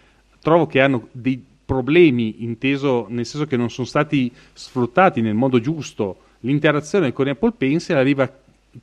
[0.41, 5.59] trovo che hanno dei problemi, inteso nel senso che non sono stati sfruttati nel modo
[5.59, 8.31] giusto, l'interazione con Apple Pencil arriva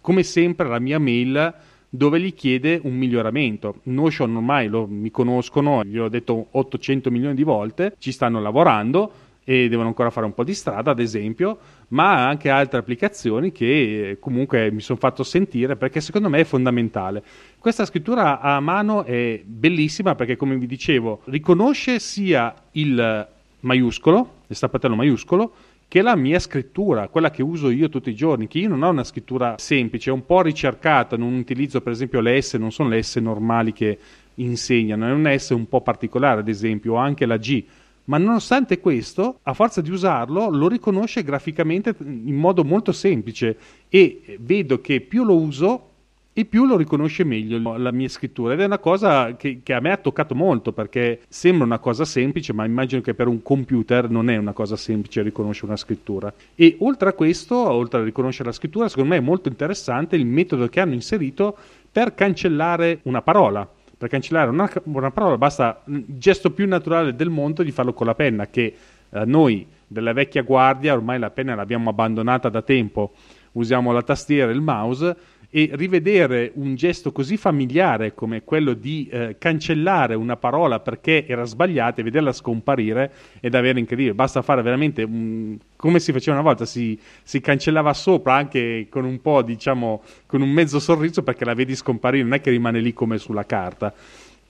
[0.00, 1.54] come sempre alla mia mail
[1.94, 3.80] dove gli chiede un miglioramento.
[3.84, 9.12] Notion ormai lo, mi conoscono, gli ho detto 800 milioni di volte, ci stanno lavorando
[9.44, 14.10] e devono ancora fare un po' di strada, ad esempio, ma anche altre applicazioni che
[14.10, 17.22] eh, comunque mi sono fatto sentire perché secondo me è fondamentale.
[17.58, 23.28] Questa scrittura a mano è bellissima perché, come vi dicevo, riconosce sia il
[23.60, 25.52] maiuscolo, il stappatello maiuscolo,
[25.92, 28.82] che è la mia scrittura, quella che uso io tutti i giorni, che io non
[28.82, 32.72] ho una scrittura semplice, è un po' ricercata, non utilizzo per esempio le S, non
[32.72, 33.98] sono le S normali che
[34.36, 37.62] insegnano, è un S un po' particolare ad esempio, o anche la G,
[38.04, 43.58] ma nonostante questo, a forza di usarlo, lo riconosce graficamente in modo molto semplice
[43.90, 45.90] e vedo che più lo uso
[46.34, 48.54] e più lo riconosce meglio la mia scrittura.
[48.54, 52.04] Ed è una cosa che, che, a me ha toccato molto perché sembra una cosa
[52.04, 56.32] semplice ma immagino che per un computer non è una cosa semplice riconoscere una scrittura.
[56.54, 60.24] E oltre a questo oltre a riconoscere la scrittura secondo me è molto interessante il
[60.24, 61.56] metodo che hanno inserito
[61.90, 63.68] per cancellare una parola.
[63.98, 68.06] Per cancellare una, una parola basta il gesto più naturale del mondo di farlo con
[68.06, 68.74] la penna che
[69.10, 73.12] eh, noi della vecchia guardia ormai la penna l'abbiamo abbandonata da tempo.
[73.52, 75.14] Usiamo la tastiera e il mouse
[75.54, 81.44] e rivedere un gesto così familiare come quello di eh, cancellare una parola perché era
[81.44, 84.14] sbagliata e vederla scomparire è davvero incredibile.
[84.14, 89.04] Basta fare veramente un, come si faceva una volta, si, si, cancellava sopra anche con
[89.04, 92.80] un po', diciamo, con un mezzo sorriso perché la vedi scomparire, non è che rimane
[92.80, 93.92] lì come sulla carta.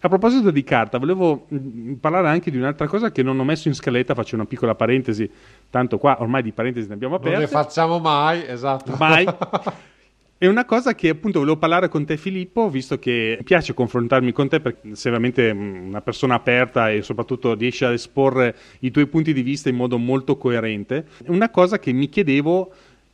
[0.05, 3.67] A proposito di carta, volevo mh, parlare anche di un'altra cosa che non ho messo
[3.67, 5.29] in scaletta, faccio una piccola parentesi,
[5.69, 7.39] tanto qua ormai di parentesi ne abbiamo aperte.
[7.39, 8.95] Non ne facciamo mai, esatto.
[8.97, 9.27] Mai.
[10.43, 14.33] È una cosa che appunto volevo parlare con te Filippo, visto che mi piace confrontarmi
[14.33, 19.07] con te perché sei veramente una persona aperta e soprattutto riesci ad esporre i tuoi
[19.07, 21.07] punti di vista in modo molto coerente.
[21.27, 22.73] Una cosa che mi chiedevo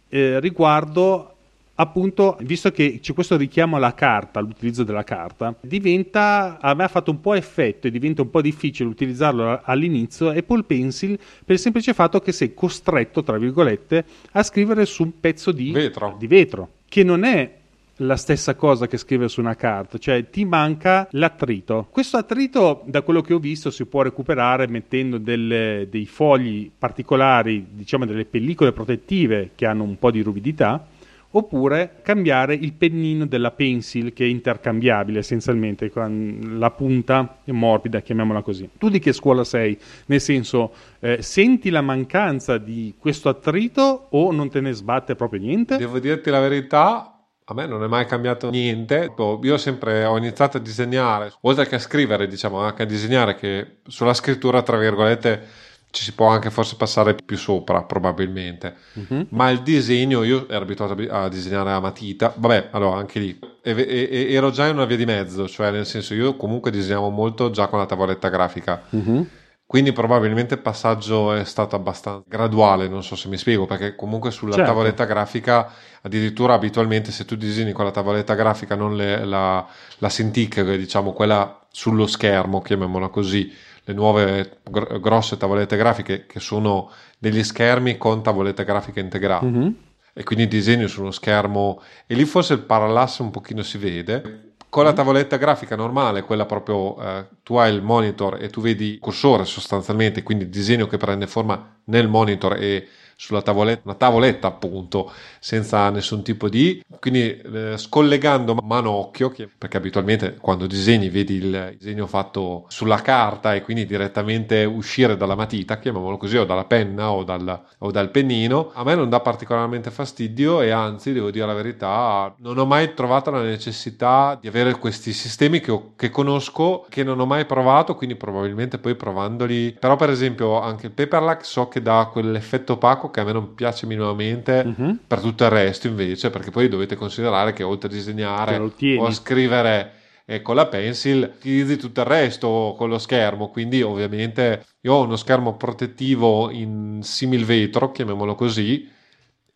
[0.09, 1.35] eh, riguardo
[1.75, 6.89] appunto, visto che c'è questo richiamo alla carta, all'utilizzo della carta, diventa, a me ha
[6.89, 11.59] fatto un po' effetto e diventa un po' difficile utilizzarlo all'inizio Apple Pencil per il
[11.59, 14.03] semplice fatto che sei costretto, tra virgolette,
[14.33, 16.17] a scrivere su un pezzo di vetro.
[16.19, 17.57] Di vetro che non è
[18.03, 21.89] la stessa cosa che scrivere su una carta, cioè ti manca l'attrito.
[21.91, 27.67] Questo attrito, da quello che ho visto, si può recuperare mettendo delle, dei fogli particolari,
[27.71, 30.87] diciamo delle pellicole protettive che hanno un po' di ruvidità,
[31.31, 38.43] oppure cambiare il pennino della pencil che è intercambiabile essenzialmente con la punta morbida, chiamiamola
[38.43, 38.69] così.
[38.79, 39.79] Tu di che scuola sei?
[40.07, 45.41] Nel senso, eh, senti la mancanza di questo attrito o non te ne sbatte proprio
[45.41, 45.77] niente?
[45.77, 49.13] Devo dirti la verità, a me non è mai cambiato niente.
[49.43, 53.79] Io sempre ho iniziato a disegnare, oltre che a scrivere, diciamo anche a disegnare, che
[53.87, 59.27] sulla scrittura, tra virgolette, ci si può anche forse passare più sopra probabilmente uh-huh.
[59.31, 63.75] ma il disegno io ero abituato a disegnare a matita vabbè allora anche lì e,
[63.75, 67.51] e, ero già in una via di mezzo cioè nel senso io comunque disegnavo molto
[67.51, 69.27] già con la tavoletta grafica uh-huh.
[69.65, 74.31] quindi probabilmente il passaggio è stato abbastanza graduale non so se mi spiego perché comunque
[74.31, 74.69] sulla certo.
[74.69, 75.73] tavoletta grafica
[76.03, 79.67] addirittura abitualmente se tu disegni con la tavoletta grafica non le, la,
[79.99, 86.41] la Cintiq diciamo quella sullo schermo chiamiamola così le nuove gr- grosse tavolette grafiche che
[86.41, 89.47] sono degli schermi con tavolette grafiche integrate.
[89.47, 89.71] Mm-hmm.
[90.13, 94.53] E quindi disegno su uno schermo e lì forse il parallasse un pochino si vede.
[94.69, 98.93] Con la tavoletta grafica normale, quella proprio eh, tu hai il monitor e tu vedi
[98.93, 102.87] il cursore sostanzialmente, quindi il disegno che prende forma nel monitor e
[103.21, 105.11] sulla tavoletta, una tavoletta appunto,
[105.41, 106.81] senza nessun tipo di...
[107.01, 113.57] quindi eh, scollegando mano occhio, perché abitualmente quando disegni vedi il disegno fatto sulla carta
[113.57, 118.11] e quindi direttamente uscire dalla matita, chiamiamolo così, o dalla penna o dal, o dal
[118.11, 122.67] pennino, a me non dà particolarmente fastidio e anzi, devo dire la verità, non ho
[122.67, 127.27] mai trovato la necessità di avere questi sistemi che, ho, che conosco, che non ho
[127.27, 132.09] mai provato, quindi probabilmente poi provandoli, però per esempio anche il Paperlack so che dà
[132.13, 134.99] quell'effetto opaco che a me non piace minimamente uh-huh.
[135.07, 139.11] per tutto il resto invece perché poi dovete considerare che oltre a disegnare o a
[139.11, 139.93] scrivere
[140.25, 145.03] eh, con la pencil utilizzi tutto il resto con lo schermo quindi ovviamente io ho
[145.03, 148.97] uno schermo protettivo in simil vetro chiamiamolo così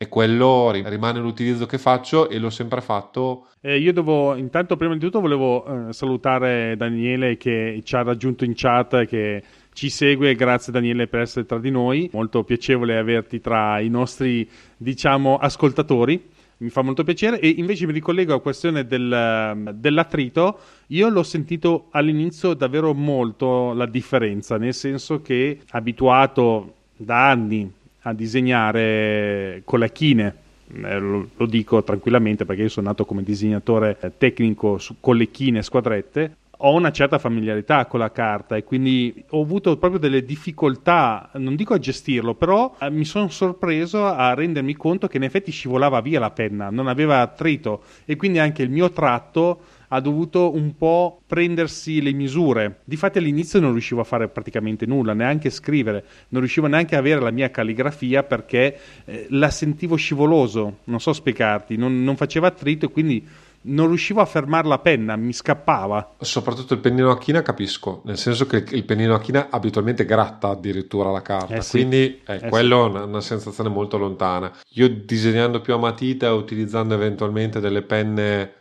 [0.03, 3.47] e quello rimane l'utilizzo che faccio e l'ho sempre fatto.
[3.61, 8.45] Eh, io devo, intanto, prima di tutto, volevo eh, salutare Daniele che ci ha raggiunto
[8.45, 9.41] in chat, che
[9.73, 10.35] ci segue.
[10.35, 12.09] Grazie Daniele per essere tra di noi.
[12.13, 16.31] Molto piacevole averti tra i nostri, diciamo, ascoltatori.
[16.59, 17.41] Mi fa molto piacere.
[17.41, 20.59] E invece mi ricollego alla questione del, dell'attrito.
[20.89, 27.71] Io l'ho sentito all'inizio davvero molto la differenza, nel senso che abituato da anni
[28.03, 30.35] a disegnare con la chine
[30.75, 35.31] eh, lo, lo, dico tranquillamente perché io sono nato come disegnatore tecnico su, con le
[35.31, 40.25] chine squadrette ho una certa familiarità con la carta e quindi ho avuto proprio delle
[40.25, 45.25] difficoltà, non dico a gestirlo, però eh, mi sono sorpreso a rendermi conto che in
[45.25, 50.01] effetti scivolava via la penna, non aveva attrito e quindi anche il mio tratto ha
[50.01, 52.81] dovuto un po' prendersi le misure.
[52.85, 57.21] Difatti all'inizio non riuscivo a fare praticamente nulla, neanche scrivere, non riuscivo neanche a avere
[57.21, 62.87] la mia calligrafia perché eh, la sentivo scivoloso, non so spiegarti, non, non faceva attrito
[62.87, 63.27] e quindi
[63.63, 66.15] non riuscivo a fermare la penna, mi scappava.
[66.21, 70.49] Soprattutto il pennino a china capisco, nel senso che il pennino a china abitualmente gratta
[70.49, 71.71] addirittura la carta, Eh sì.
[71.79, 74.51] quindi è Eh quello è una, una sensazione molto lontana.
[74.75, 78.53] Io disegnando più a matita utilizzando eventualmente delle penne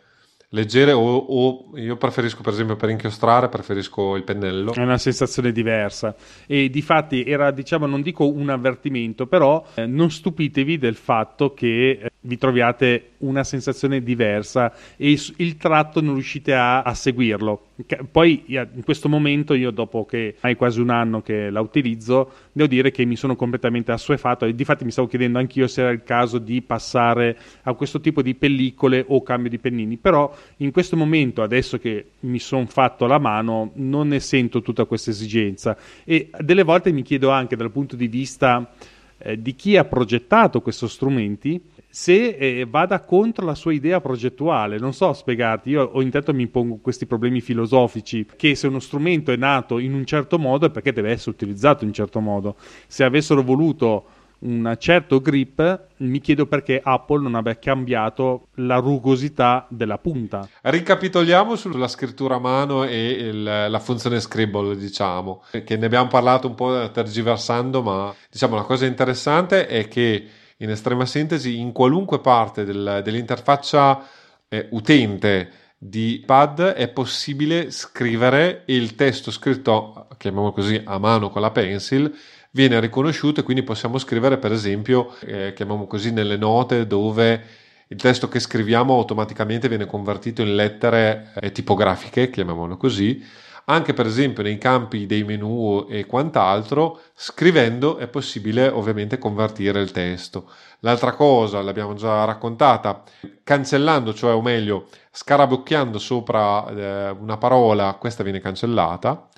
[0.54, 4.72] leggere o, o io preferisco per esempio per inchiostrare preferisco il pennello.
[4.72, 6.14] È una sensazione diversa
[6.46, 11.90] e difatti era diciamo non dico un avvertimento però eh, non stupitevi del fatto che
[11.90, 17.66] eh, vi troviate una sensazione diversa e il tratto non riuscite a, a seguirlo
[18.10, 22.68] poi in questo momento io dopo che hai quasi un anno che la utilizzo devo
[22.68, 26.02] dire che mi sono completamente assuefato e difatti mi stavo chiedendo anch'io se era il
[26.02, 29.96] caso di passare a questo tipo di pellicole o cambio di pennini.
[29.96, 34.84] Però in questo momento adesso che mi sono fatto la mano non ne sento tutta
[34.84, 35.76] questa esigenza.
[36.04, 38.70] E delle volte mi chiedo anche dal punto di vista
[39.18, 41.60] eh, di chi ha progettato questi strumenti
[41.94, 44.78] se eh, vada contro la sua idea progettuale.
[44.78, 49.30] Non so spiegarti, io ogni tanto mi pongo questi problemi filosofici, che se uno strumento
[49.30, 52.56] è nato in un certo modo è perché deve essere utilizzato in un certo modo.
[52.86, 54.04] Se avessero voluto
[54.38, 60.48] un certo grip, mi chiedo perché Apple non abbia cambiato la rugosità della punta.
[60.62, 66.48] Ricapitoliamo sulla scrittura a mano e il- la funzione Scribble, diciamo, che ne abbiamo parlato
[66.48, 70.26] un po' tergiversando, ma diciamo la cosa interessante è che
[70.62, 74.06] in estrema sintesi in qualunque parte del- dell'interfaccia
[74.48, 81.30] eh, utente di pad è possibile scrivere e il testo scritto, chiamiamolo così, a mano
[81.30, 82.14] con la pencil
[82.52, 87.42] viene riconosciuto e quindi possiamo scrivere per esempio, eh, chiamiamolo così, nelle note dove
[87.88, 93.22] il testo che scriviamo automaticamente viene convertito in lettere eh, tipografiche, chiamiamolo così,
[93.66, 99.92] anche per esempio nei campi dei menu e quant'altro, scrivendo è possibile ovviamente convertire il
[99.92, 100.50] testo.
[100.80, 103.02] L'altra cosa, l'abbiamo già raccontata,
[103.42, 109.28] cancellando, cioè o meglio, scarabocchiando sopra eh, una parola, questa viene cancellata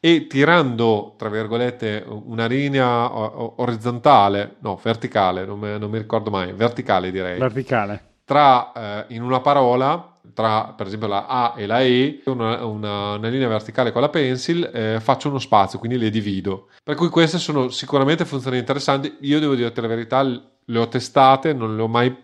[0.00, 3.12] e tirando, tra virgolette, una linea
[3.60, 8.07] orizzontale, no, verticale, non mi, non mi ricordo mai, verticale direi, Verticale.
[8.28, 8.72] Tra
[9.06, 13.28] eh, in una parola, tra per esempio la A e la E, una, una- una
[13.28, 16.68] linea verticale con la pencil, eh, faccio uno spazio, quindi le divido.
[16.84, 19.16] Per cui queste sono sicuramente funzioni interessanti.
[19.20, 22.14] Io devo dirti la verità, le ho testate, non le ho mai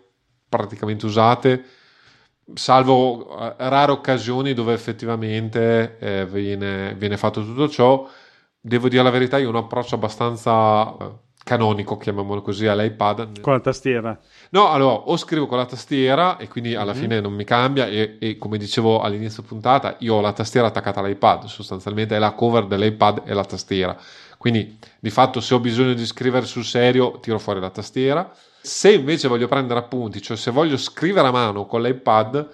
[0.47, 1.65] praticamente usate,
[2.53, 8.07] salvo eh, rare occasioni dove effettivamente eh, viene, viene fatto tutto ciò.
[8.61, 11.13] Devo dire la verità, io ho un approccio abbastanza eh,
[11.45, 13.41] canonico, chiamiamolo così, all'iPad.
[13.41, 14.19] Con la tastiera.
[14.51, 16.99] No, allora o scrivo con la tastiera e quindi alla Mhm.
[16.99, 21.01] fine non mi cambia e, e come dicevo all'inizio puntata io ho la tastiera attaccata
[21.01, 23.97] all'iPad, sostanzialmente è la cover dell'iPad e la tastiera.
[24.39, 28.31] Quindi di fatto se ho bisogno di scrivere sul serio tiro fuori la tastiera.
[28.61, 32.49] Se invece voglio prendere appunti, cioè se voglio scrivere a mano con l'iPad,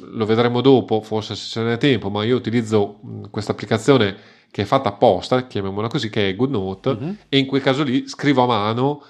[0.00, 4.16] lo vedremo dopo, forse se ce n'è tempo, ma io utilizzo mh, questa applicazione
[4.50, 7.16] che è fatta apposta, chiamiamola così, che è GoodNote, Mhm.
[7.28, 9.02] e in quel caso lì scrivo a mano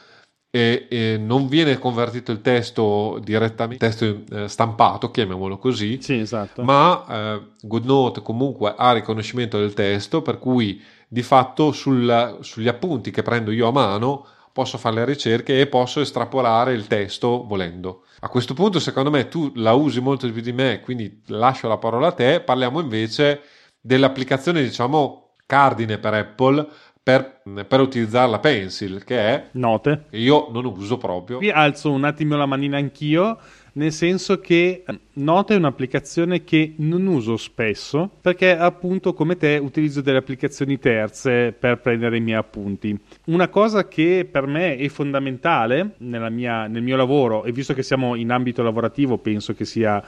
[0.50, 6.62] e, e non viene convertito il testo direttamente, testo eh, stampato, chiamiamolo così, Sì, esatto.
[6.62, 13.10] ma eh, GoodNote comunque ha riconoscimento del testo, per cui di fatto sul- sugli appunti
[13.10, 18.04] che prendo io a mano posso fare le ricerche e posso estrapolare il testo volendo.
[18.20, 21.66] A questo punto, secondo me, tu la usi molto di più di me, quindi lascio
[21.66, 22.40] la parola a te.
[22.40, 23.42] Parliamo invece
[23.80, 26.68] dell'applicazione, diciamo, cardine per Apple
[27.02, 30.06] per, per utilizzare la Pencil, che è Note.
[30.08, 31.36] che io non uso proprio.
[31.36, 33.38] Qui alzo un attimo la manina anch'io,
[33.74, 40.00] nel senso che Nota è un'applicazione che non uso spesso, perché appunto come te utilizzo
[40.00, 42.96] delle applicazioni terze per prendere i miei appunti.
[43.26, 48.14] Una cosa che per me è fondamentale mia- nel mio lavoro, e visto che siamo
[48.14, 50.02] in ambito lavorativo, penso che sia,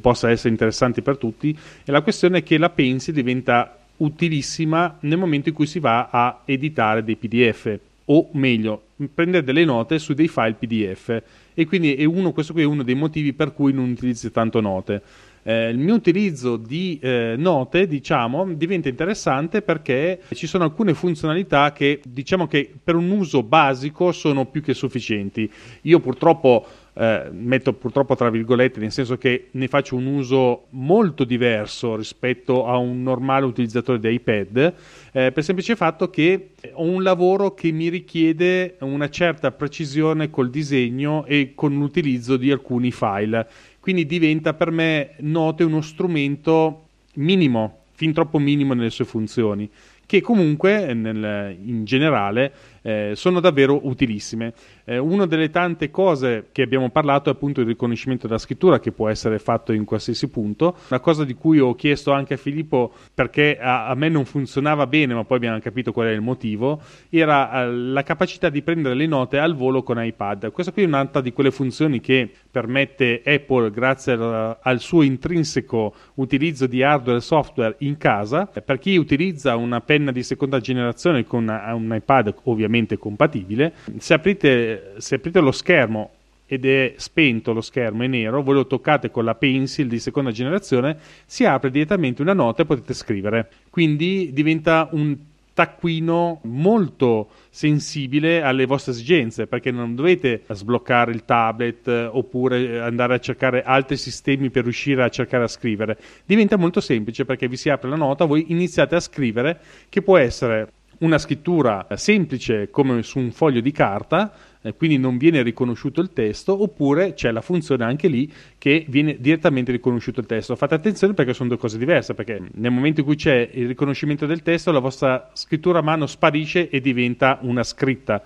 [0.00, 5.50] possa essere interessante per tutti, è la questione che la Pencil diventa utilissima nel momento
[5.50, 8.82] in cui si va a editare dei PDF o meglio,
[9.12, 11.22] prendere delle note su dei file PDF
[11.54, 15.02] e quindi uno, questo qui è uno dei motivi per cui non utilizzo tanto note.
[15.44, 21.72] Eh, il mio utilizzo di eh, note, diciamo, diventa interessante perché ci sono alcune funzionalità
[21.72, 25.50] che, diciamo che per un uso basico sono più che sufficienti.
[25.82, 26.64] Io purtroppo
[26.94, 32.66] eh, metto purtroppo tra virgolette, nel senso che ne faccio un uso molto diverso rispetto
[32.66, 34.74] a un normale utilizzatore di iPad,
[35.12, 40.50] eh, per semplice fatto che ho un lavoro che mi richiede una certa precisione col
[40.50, 43.46] disegno e con l'utilizzo di alcuni file.
[43.80, 49.68] Quindi diventa per me Note uno strumento minimo, fin troppo minimo nelle sue funzioni,
[50.06, 52.52] che comunque nel, in generale
[52.82, 54.52] eh, sono davvero utilissime.
[54.84, 58.92] Eh, una delle tante cose che abbiamo parlato è appunto il riconoscimento della scrittura che
[58.92, 60.76] può essere fatto in qualsiasi punto.
[60.88, 64.86] Una cosa di cui ho chiesto anche a Filippo perché a, a me non funzionava
[64.86, 68.94] bene, ma poi abbiamo capito qual è il motivo, era eh, la capacità di prendere
[68.94, 70.50] le note al volo con iPad.
[70.50, 75.94] Questa qui è un'altra di quelle funzioni che permette Apple grazie al, al suo intrinseco
[76.14, 78.46] utilizzo di hardware e software in casa.
[78.46, 84.94] Per chi utilizza una penna di seconda generazione con un iPad ovviamente compatibile, se aprite
[84.98, 86.10] se aprite lo schermo
[86.52, 90.30] ed è spento lo schermo, è nero, voi lo toccate con la pencil di seconda
[90.30, 93.48] generazione, si apre direttamente una nota e potete scrivere.
[93.70, 95.16] Quindi diventa un
[95.54, 103.14] taccuino molto sensibile alle vostre esigenze perché non dovete sbloccare il tablet eh, oppure andare
[103.14, 107.56] a cercare altri sistemi per riuscire a cercare a scrivere diventa molto semplice perché vi
[107.56, 109.60] si apre la nota voi iniziate a scrivere
[109.90, 110.72] che può essere
[111.02, 114.32] una scrittura semplice come su un foglio di carta
[114.62, 119.16] eh, quindi non viene riconosciuto il testo, oppure c'è la funzione anche lì che viene
[119.18, 120.56] direttamente riconosciuto il testo.
[120.56, 124.24] Fate attenzione perché sono due cose diverse, perché nel momento in cui c'è il riconoscimento
[124.26, 128.22] del testo, la vostra scrittura a mano sparisce e diventa una scritta.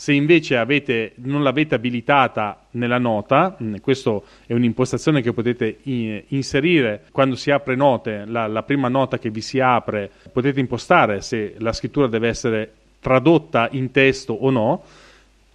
[0.00, 5.78] Se invece avete, non l'avete abilitata nella nota, mm, questa è un'impostazione che potete
[6.28, 11.20] inserire quando si apre note, la, la prima nota che vi si apre, potete impostare
[11.20, 14.84] se la scrittura deve essere tradotta in testo o no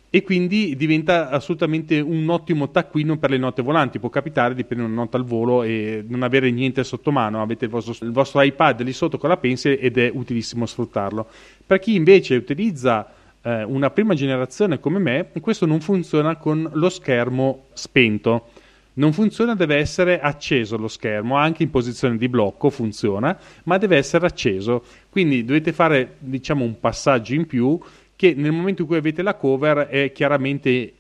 [0.09, 3.97] e quindi diventa assolutamente un ottimo taccuino per le note volanti.
[3.97, 7.63] Può capitare di prendere una nota al volo e non avere niente sotto mano, avete
[7.63, 11.27] il vostro, il vostro iPad lì sotto con la pencil ed è utilissimo sfruttarlo.
[11.65, 16.89] Per chi invece utilizza eh, una prima generazione come me, questo non funziona con lo
[16.89, 18.47] schermo spento.
[18.95, 23.97] Non funziona, deve essere acceso lo schermo, anche in posizione di blocco funziona, ma deve
[23.97, 24.83] essere acceso.
[25.09, 27.79] Quindi dovete fare, diciamo, un passaggio in più
[28.15, 30.93] che nel momento in cui avete la cover è chiaramente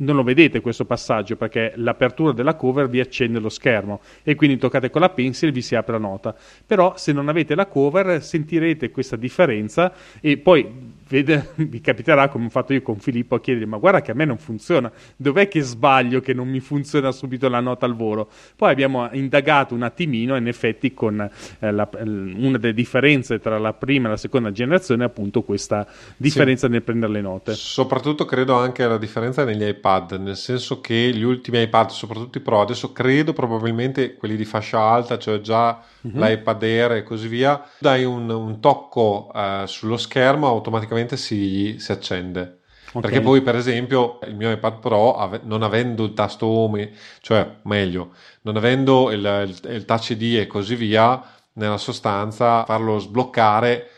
[0.00, 4.56] non lo vedete questo passaggio perché l'apertura della cover vi accende lo schermo e quindi
[4.58, 6.36] toccate con la pencil e vi si apre la nota.
[6.66, 10.66] Però se non avete la cover sentirete questa differenza e poi
[11.08, 14.14] vede, vi capiterà come ho fatto io con Filippo a chiedere ma guarda che a
[14.14, 18.28] me non funziona, dov'è che sbaglio che non mi funziona subito la nota al volo?
[18.56, 21.20] Poi abbiamo indagato un attimino e in effetti con
[21.58, 25.86] eh, la, una delle differenze tra la prima e la seconda generazione è appunto questa
[26.16, 26.72] differenza sì.
[26.72, 27.54] nel prendere le note.
[27.54, 32.40] Soprattutto credo anche la differenza negli iPad, nel senso che gli ultimi iPad, soprattutto i
[32.40, 36.22] Pro, adesso credo probabilmente quelli di fascia alta, cioè già mm-hmm.
[36.22, 41.92] l'iPad Air e così via, dai un, un tocco eh, sullo schermo automaticamente si, si
[41.92, 42.60] accende.
[42.88, 43.02] Okay.
[43.02, 47.56] Perché poi, per esempio, il mio iPad Pro, ave- non avendo il tasto home, cioè
[47.64, 51.22] meglio, non avendo il, il, il touch ID e così via,
[51.54, 53.90] nella sostanza farlo sbloccare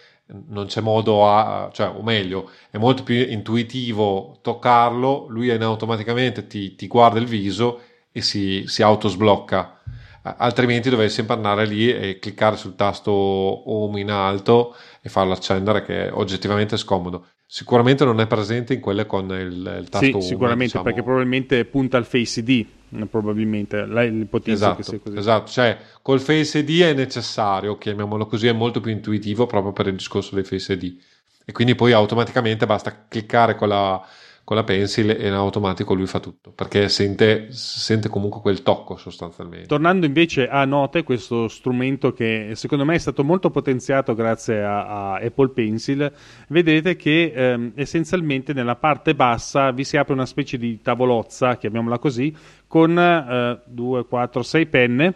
[0.49, 6.77] non c'è modo a, cioè, o meglio, è molto più intuitivo toccarlo, lui automaticamente ti,
[6.77, 7.81] ti guarda il viso
[8.13, 9.80] e si, si autosblocca
[10.23, 15.83] altrimenti dovrei sempre andare lì e cliccare sul tasto home in alto e farlo accendere
[15.83, 17.27] che è oggettivamente scomodo.
[17.47, 20.85] Sicuramente non è presente in quelle con il, il tasto sì, home sicuramente diciamo.
[20.85, 22.67] perché probabilmente punta al Face ID
[23.09, 23.87] probabilmente.
[23.87, 25.19] L'ipotizzo esatto, che sia così.
[25.19, 25.51] esatto.
[25.51, 29.97] Cioè col Face ID è necessario chiamiamolo così è molto più intuitivo proprio per il
[29.97, 30.97] discorso dei Face ID
[31.45, 34.01] e quindi poi automaticamente basta cliccare con la
[34.51, 38.97] con la pencil e in automatico lui fa tutto perché sente, sente, comunque quel tocco
[38.97, 39.69] sostanzialmente.
[39.69, 45.13] Tornando invece a Note, questo strumento che secondo me è stato molto potenziato grazie a,
[45.13, 46.13] a Apple Pencil,
[46.49, 52.01] vedete che ehm, essenzialmente nella parte bassa vi si apre una specie di tavolozza, chiamiamola
[52.01, 52.35] così,
[52.67, 55.15] con 2, 4, 6 penne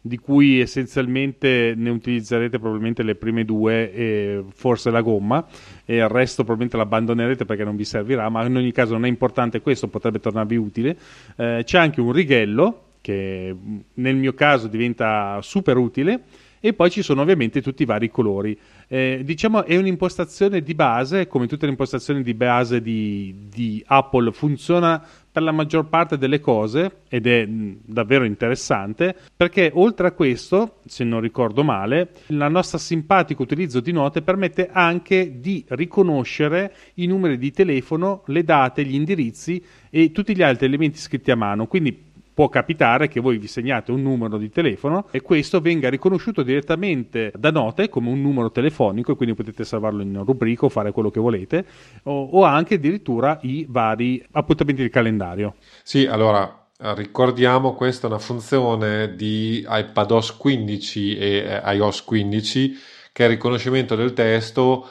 [0.00, 5.44] di cui essenzialmente ne utilizzerete probabilmente le prime due e forse la gomma
[5.90, 9.08] e il resto probabilmente l'abbandonerete perché non vi servirà, ma in ogni caso non è
[9.08, 10.94] importante questo, potrebbe tornarvi utile.
[11.34, 13.56] Eh, c'è anche un righello che
[13.94, 16.24] nel mio caso diventa super utile
[16.60, 18.58] e poi ci sono ovviamente tutti i vari colori.
[18.86, 24.32] Eh, diciamo è un'impostazione di base, come tutte le impostazioni di base di, di Apple,
[24.32, 30.78] funziona per la maggior parte delle cose ed è davvero interessante perché oltre a questo,
[30.86, 37.06] se non ricordo male, il nostro simpatico utilizzo di note permette anche di riconoscere i
[37.06, 41.66] numeri di telefono, le date, gli indirizzi e tutti gli altri elementi scritti a mano.
[41.66, 42.06] Quindi
[42.38, 47.32] può capitare che voi vi segnate un numero di telefono e questo venga riconosciuto direttamente
[47.36, 51.10] da note come un numero telefonico e quindi potete salvarlo in rubrica o fare quello
[51.10, 51.66] che volete
[52.04, 55.56] o, o anche addirittura i vari appuntamenti del calendario.
[55.82, 62.78] Sì, allora ricordiamo questa è una funzione di iPadOS 15 e eh, iOS 15
[63.10, 64.88] che è il riconoscimento del testo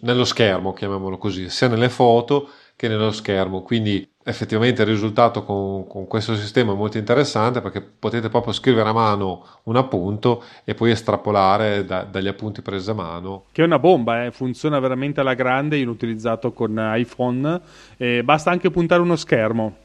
[0.00, 3.62] nello schermo, chiamiamolo così, sia nelle foto che nello schermo.
[3.62, 8.88] Quindi effettivamente il risultato con, con, questo sistema è molto interessante perché potete proprio scrivere
[8.88, 13.44] a mano un appunto e poi estrapolare da, dagli appunti presi a mano.
[13.52, 14.32] Che è una bomba, eh?
[14.32, 17.60] funziona veramente alla grande, io l'ho utilizzato con iPhone,
[17.96, 19.84] eh, basta anche puntare uno schermo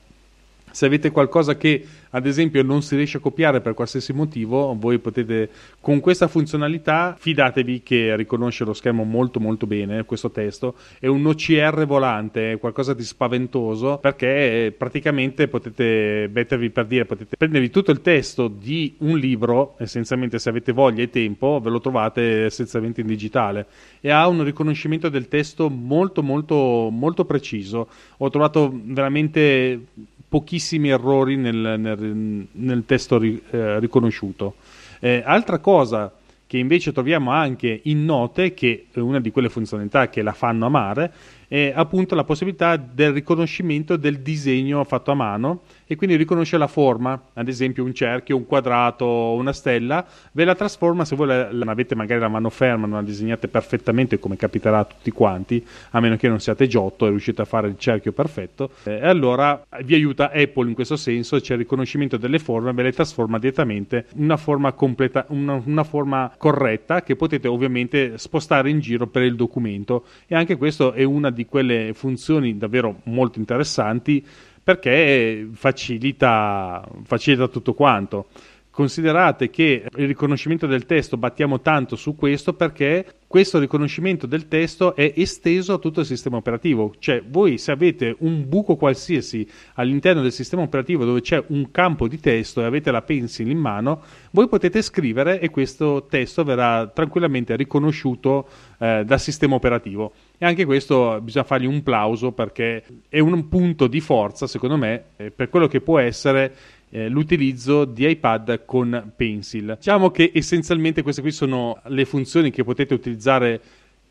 [0.71, 4.99] se avete qualcosa che ad esempio non si riesce a copiare per qualsiasi motivo, voi
[4.99, 5.49] potete
[5.79, 11.25] con questa funzionalità fidatevi che riconosce lo schermo molto molto bene questo testo, è un
[11.25, 17.91] OCR volante, è qualcosa di spaventoso perché praticamente potete mettervi per dire, potete prendervi tutto
[17.91, 23.01] il testo di un libro, essenzialmente se avete voglia e tempo, ve lo trovate essenzialmente
[23.01, 23.67] in digitale
[24.01, 27.87] e ha un riconoscimento del testo molto molto molto preciso.
[28.17, 29.85] Ho trovato veramente
[30.31, 34.55] pochissimi errori nel, nel, nel testo ri, eh, riconosciuto.
[35.01, 36.09] Eh, altra cosa
[36.47, 40.65] che invece troviamo anche in note, che è una di quelle funzionalità che la fanno
[40.65, 41.11] amare,
[41.49, 46.67] è appunto la possibilità del riconoscimento del disegno fatto a mano e quindi riconosce la
[46.67, 51.51] forma, ad esempio un cerchio, un quadrato, una stella, ve la trasforma se voi la,
[51.51, 55.61] la avete magari la mano ferma, non la disegnate perfettamente come capiterà a tutti quanti,
[55.89, 59.05] a meno che non siate giotto e riuscite a fare il cerchio perfetto, eh, e
[59.05, 63.37] allora vi aiuta Apple in questo senso, c'è il riconoscimento delle forme, ve le trasforma
[63.37, 69.23] direttamente una forma completa, una, una forma corretta che potete ovviamente spostare in giro per
[69.23, 70.05] il documento.
[70.25, 74.25] E anche questo è una di quelle funzioni davvero molto interessanti
[74.63, 78.27] perché facilita, facilita tutto quanto.
[78.71, 84.95] Considerate che il riconoscimento del testo battiamo tanto su questo perché questo riconoscimento del testo
[84.95, 86.93] è esteso a tutto il sistema operativo.
[86.97, 92.07] Cioè, voi se avete un buco qualsiasi all'interno del sistema operativo dove c'è un campo
[92.07, 96.87] di testo e avete la pencil in mano, voi potete scrivere e questo testo verrà
[96.87, 98.47] tranquillamente riconosciuto
[98.79, 100.13] eh, dal sistema operativo.
[100.37, 105.03] E anche questo bisogna fargli un plauso perché è un punto di forza, secondo me,
[105.17, 106.53] eh, per quello che può essere
[106.91, 109.75] eh, l'utilizzo di iPad con Pencil.
[109.77, 113.61] Diciamo che essenzialmente queste qui sono le funzioni che potete utilizzare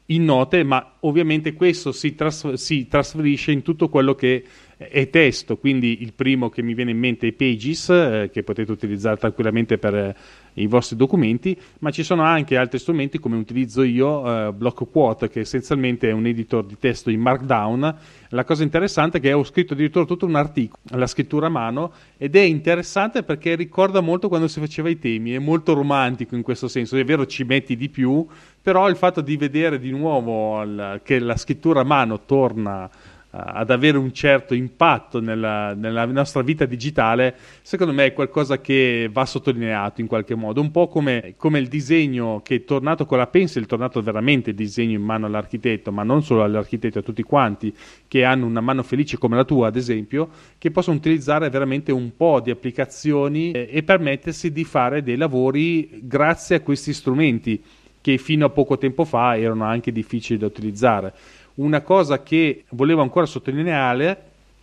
[0.06, 4.44] in note, ma ovviamente questo si, tras- si trasferisce in tutto quello che
[4.76, 8.72] è testo, quindi il primo che mi viene in mente è Pages, eh, che potete
[8.72, 10.16] utilizzare tranquillamente per
[10.54, 15.40] i vostri documenti, ma ci sono anche altri strumenti come utilizzo io, eh, BlockQuote, che
[15.40, 17.96] essenzialmente è un editor di testo in Markdown.
[18.30, 21.92] La cosa interessante è che ho scritto addirittura tutto un articolo, la scrittura a mano,
[22.16, 26.42] ed è interessante perché ricorda molto quando si faceva i temi, è molto romantico in
[26.42, 28.26] questo senso, è vero ci metti di più,
[28.62, 30.62] però il fatto di vedere di nuovo
[31.02, 32.88] che la scrittura a mano torna
[33.30, 39.08] ad avere un certo impatto nella, nella, nostra vita digitale, secondo me è qualcosa che
[39.12, 43.18] va sottolineato in qualche modo, un po' come, come il disegno che è tornato con
[43.18, 47.02] la pencil, è tornato veramente il disegno in mano all'architetto, ma non solo all'architetto, a
[47.02, 47.72] tutti quanti
[48.08, 50.28] che hanno una mano felice come la tua, ad esempio,
[50.58, 56.00] che possono utilizzare veramente un po' di applicazioni e, e permettersi di fare dei lavori
[56.02, 57.62] grazie a questi strumenti
[58.00, 61.12] che fino a poco tempo fa erano anche difficili da utilizzare.
[61.60, 64.16] Una cosa che volevo ancora sottolineare,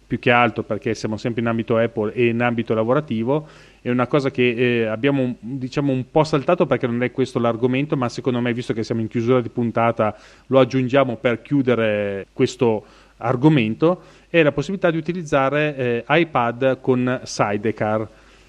[0.07, 3.47] più che altro perché siamo sempre in ambito Apple e in ambito lavorativo,
[3.83, 7.95] è una cosa che eh, abbiamo diciamo un po' saltato perché non è questo l'argomento,
[7.95, 10.17] ma secondo me, visto che siamo in chiusura di puntata,
[10.47, 12.83] lo aggiungiamo per chiudere questo
[13.17, 18.07] argomento, è la possibilità di utilizzare eh, iPad con Sidecar.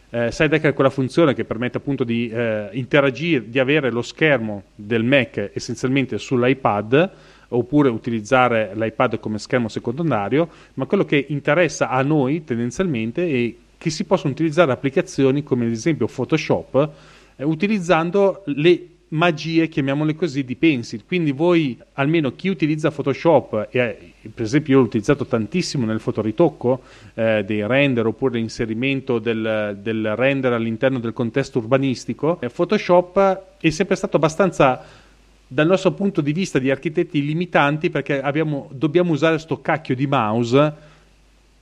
[0.09, 4.62] Eh, Sidecar è quella funzione che permette appunto di eh, interagire, di avere lo schermo
[4.74, 7.11] del Mac essenzialmente sull'iPad
[7.49, 13.90] oppure utilizzare l'iPad come schermo secondario, ma quello che interessa a noi tendenzialmente è che
[13.90, 16.90] si possono utilizzare applicazioni come ad esempio Photoshop
[17.36, 21.05] eh, utilizzando le magie, chiamiamole così, di Pencil.
[21.07, 26.01] Quindi voi, almeno chi utilizza Photoshop, e eh, per esempio io l'ho utilizzato tantissimo nel
[26.01, 26.82] fotoritocco
[27.14, 33.70] eh, dei render oppure l'inserimento del, del, render all'interno del contesto urbanistico, eh, Photoshop è
[33.70, 35.07] sempre stato abbastanza
[35.49, 40.07] dal nostro punto di vista di architetti limitanti perché abbiamo, dobbiamo usare questo cacchio di
[40.07, 40.74] mouse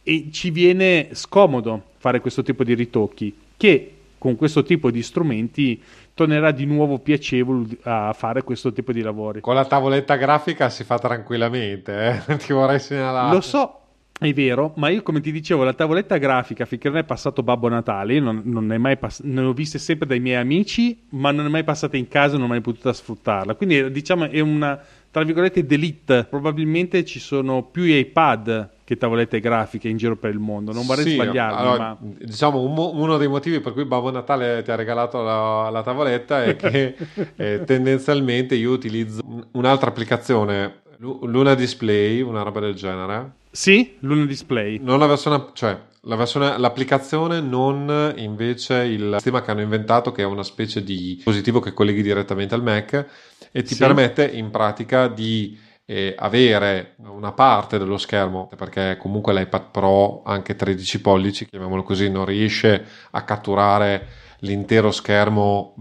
[0.02, 5.80] e ci viene scomodo fare questo tipo di ritocchi che con questo tipo di strumenti
[6.14, 9.40] tornerà di nuovo piacevole a fare questo tipo di lavori.
[9.40, 12.36] Con la tavoletta grafica si fa tranquillamente, eh?
[12.38, 13.34] ti vorrei segnalare.
[13.34, 13.80] Lo so,
[14.18, 17.68] è vero, ma io come ti dicevo, la tavoletta grafica finché non è passato Babbo
[17.68, 21.46] Natale, non, non è mai pass- ne ho viste sempre dai miei amici, ma non
[21.46, 23.54] è mai passata in casa e non ho mai potuto sfruttarla.
[23.56, 26.26] Quindi diciamo è una, tra virgolette, delete.
[26.30, 30.72] Probabilmente ci sono più iPad che tavolette grafiche in giro per il mondo.
[30.72, 34.62] Non vorrei Sì, sbagliarmi, allora, ma diciamo un uno dei motivi per cui Babbo Natale
[34.62, 36.96] ti ha regalato la, la tavoletta è che
[37.36, 43.32] eh, tendenzialmente io utilizzo un- un'altra applicazione, Lu- Luna Display, una roba del genere.
[43.56, 44.78] Sì, Luna Display.
[44.82, 50.20] Non la versione, cioè la versione, l'applicazione, non invece il sistema che hanno inventato, che
[50.22, 53.06] è una specie di dispositivo che colleghi direttamente al Mac
[53.50, 53.80] e ti Sì.
[53.80, 60.54] permette in pratica di eh, avere una parte dello schermo, perché comunque l'iPad Pro, anche
[60.54, 64.06] 13 pollici, chiamiamolo così, non riesce a catturare
[64.40, 65.74] l'intero schermo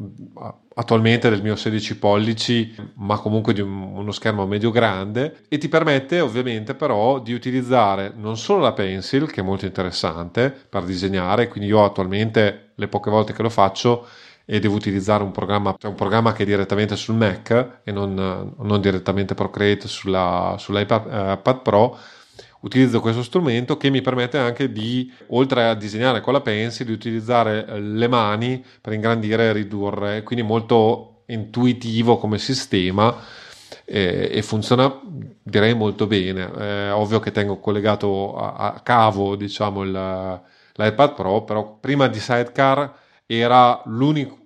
[0.77, 5.69] attualmente del mio 16 pollici, ma comunque di un- uno schermo medio grande e ti
[5.69, 11.47] permette ovviamente però di utilizzare non solo la pencil, che è molto interessante per disegnare,
[11.47, 14.05] quindi io attualmente le poche volte che lo faccio
[14.47, 18.53] e devo utilizzare un programma, cioè un programma che è direttamente sul Mac e non,
[18.59, 21.97] non direttamente Procreate sulla, sull'iPad eh, Pro,
[22.66, 26.91] utilizzo questo strumento che mi permette anche di, oltre a disegnare con la pencil, di
[26.91, 33.16] utilizzare eh, le mani per ingrandire e ridurre, quindi molto intuitivo come sistema
[33.86, 34.99] eh, e funziona
[35.43, 36.51] direi molto bene.
[36.57, 40.41] Eh, ovvio che tengo collegato a, a cavo, diciamo, il-
[40.78, 42.93] l'iPad Pro, però prima di Sidecar
[43.28, 44.38] era l'unico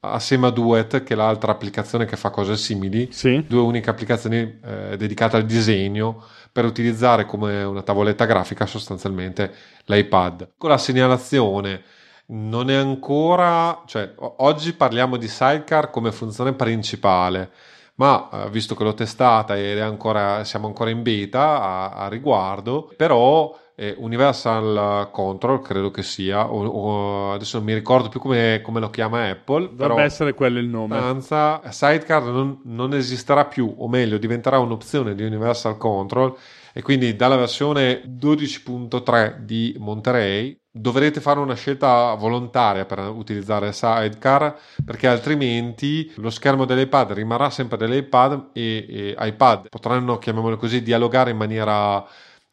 [0.00, 3.44] assieme a Duet, che è l'altra applicazione che fa cose simili, Sì.
[3.46, 6.22] due uniche applicazioni eh, dedicate al disegno
[6.52, 9.52] per utilizzare come una tavoletta grafica sostanzialmente
[9.84, 10.52] l'iPad.
[10.56, 11.82] Con la segnalazione
[12.26, 17.50] non è ancora, cioè oggi parliamo di Sidecar come funzione principale,
[17.96, 22.92] ma eh, visto che l'ho testata è ancora, siamo ancora in beta a, a riguardo,
[22.96, 28.60] però eh, Universal Control credo che sia, o, o- adesso non mi ricordo più come,
[28.62, 30.96] come lo chiama Apple, Dovrebbe essere quello il nome.
[30.96, 36.36] sostanza, Sidecar non, non esisterà più, o meglio, diventerà un'opzione di Universal Control
[36.72, 44.56] e quindi dalla versione 12.3 di Monterey dovrete fare una scelta volontaria per utilizzare Sidecar
[44.84, 51.30] perché altrimenti lo schermo dell'iPad rimarrà sempre dell'iPad e, e iPad potranno, chiamiamolo così, dialogare
[51.30, 52.04] in maniera,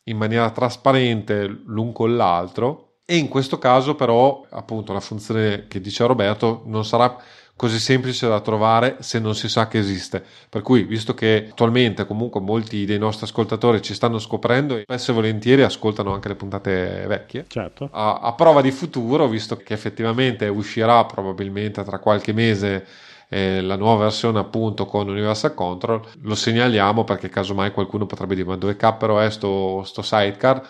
[0.06, 5.80] in maniera trasparente l'un con l'altro e in questo caso però appunto la funzione che
[5.80, 7.16] dice Roberto non sarà
[7.56, 10.24] così semplice da trovare se non si sa che esiste.
[10.50, 15.12] Per cui, visto che attualmente comunque molti dei nostri ascoltatori ci stanno scoprendo e spesso
[15.12, 17.90] e volentieri ascoltano anche le puntate vecchie, Certo.
[17.92, 22.86] a, a prova di futuro, visto che effettivamente uscirà probabilmente tra qualche mese
[23.30, 28.48] eh, la nuova versione appunto con Universal Control, lo segnaliamo perché casomai qualcuno potrebbe dire
[28.48, 30.62] ma dove cappero è sto, sto sidecar?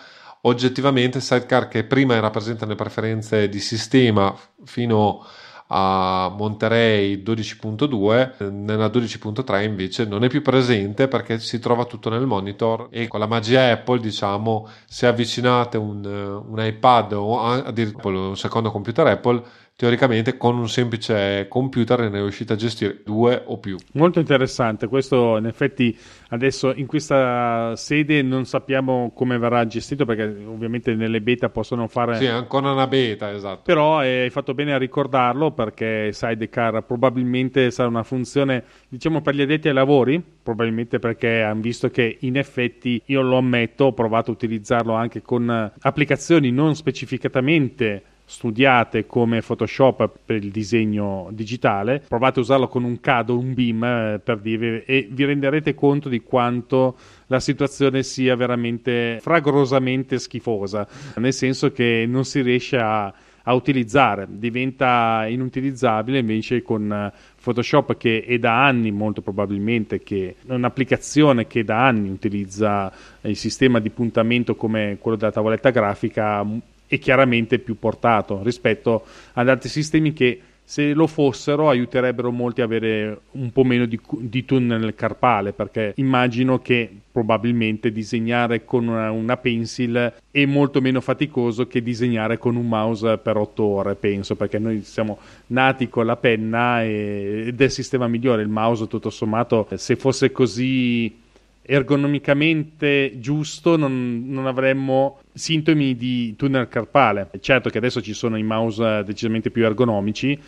[0.42, 4.34] Oggettivamente sidecar che prima era presente nelle preferenze di sistema
[4.64, 5.24] fino
[5.68, 12.08] a Monterey 12.2 eh, nella 12.3 invece non è più presente perché si trova tutto
[12.08, 17.40] nel monitor e con la magia Apple diciamo se avvicinate un, eh, un iPad o
[17.40, 19.42] addirittura un secondo computer Apple
[19.76, 23.76] teoricamente con un semplice computer ne riuscite a gestire due o più.
[23.92, 25.96] Molto interessante, questo in effetti
[26.30, 32.16] adesso in questa sede non sappiamo come verrà gestito perché ovviamente nelle beta possono fare...
[32.16, 33.60] sì è ancora una beta esatto.
[33.64, 39.34] Però eh, hai fatto bene a ricordarlo perché Sidecar probabilmente sarà una funzione, diciamo, per
[39.34, 43.92] gli addetti ai lavori, probabilmente perché hanno visto che in effetti, io lo ammetto, ho
[43.92, 52.02] provato a utilizzarlo anche con applicazioni non specificatamente studiate come Photoshop per il disegno digitale,
[52.06, 55.74] provate a usarlo con un CAD o un BIM eh, per dirvi e vi renderete
[55.74, 56.96] conto di quanto
[57.28, 63.12] la situazione sia veramente fragorosamente schifosa, nel senso che non si riesce a,
[63.48, 70.34] a utilizzare, diventa inutilizzabile invece con eh, Photoshop che è da anni molto probabilmente che
[70.44, 76.44] è un'applicazione che da anni utilizza il sistema di puntamento come quello della tavoletta grafica
[76.86, 82.64] è chiaramente più portato rispetto ad altri sistemi che se lo fossero aiuterebbero molti a
[82.64, 89.12] avere un po' meno di, di tunnel carpale perché immagino che probabilmente disegnare con una,
[89.12, 94.34] una pencil è molto meno faticoso che disegnare con un mouse per otto ore penso
[94.34, 98.42] perché noi siamo nati con la penna e- ed è il sistema migliore.
[98.42, 101.24] Il mouse tutto sommato se fosse così
[101.66, 107.28] ergonomicamente giusto non, non avremmo sintomi di tunnel carpale.
[107.40, 110.38] Certo che adesso ci sono i mouse decisamente più ergonomici,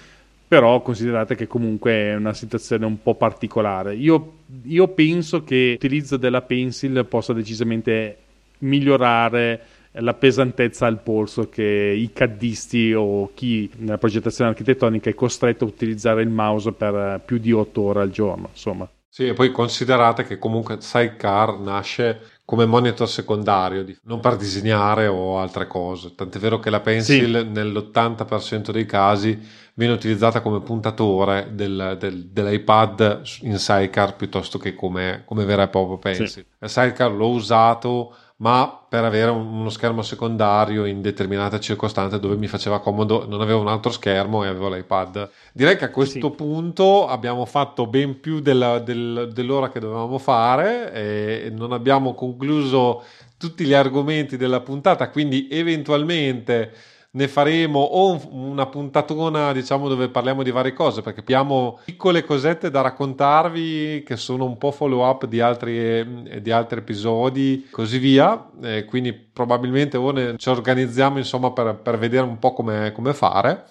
[0.47, 3.97] però considerate che comunque è una situazione un po' particolare.
[3.97, 8.17] Io, io penso che l'utilizzo della pencil possa decisamente
[8.59, 9.61] migliorare
[9.93, 15.69] la pesantezza al polso che i caddisti o chi nella progettazione architettonica è costretto a
[15.69, 18.89] utilizzare il mouse per eh, più di otto ore al giorno, insomma.
[19.11, 25.39] Sì, e poi considerate che comunque Sidecar nasce come monitor secondario, non per disegnare o
[25.39, 26.15] altre cose.
[26.15, 27.49] Tant'è vero che la Pencil sì.
[27.49, 29.39] nell'80% dei casi
[29.75, 35.69] viene utilizzata come puntatore del, del, dell'iPad in sidecar piuttosto che come, come vera e
[35.69, 36.29] propria Pencil.
[36.29, 36.45] Sì.
[36.67, 42.81] Sidecar l'ho usato ma per avere uno schermo secondario in determinate circostanze dove mi faceva
[42.81, 45.29] comodo, non avevo un altro schermo e avevo l'iPad.
[45.53, 46.35] Direi che a questo sì.
[46.37, 53.03] punto abbiamo fatto ben più della, del, dell'ora che dovevamo fare e non abbiamo concluso
[53.37, 56.73] tutti gli argomenti della puntata, quindi eventualmente
[57.19, 62.71] ne faremo o una puntatona diciamo dove parliamo di varie cose perché abbiamo piccole cosette
[62.71, 68.51] da raccontarvi che sono un po' follow up di altri, di altri episodi così via.
[68.63, 73.65] Eh, quindi probabilmente ora ci organizziamo insomma per, per vedere un po' come fare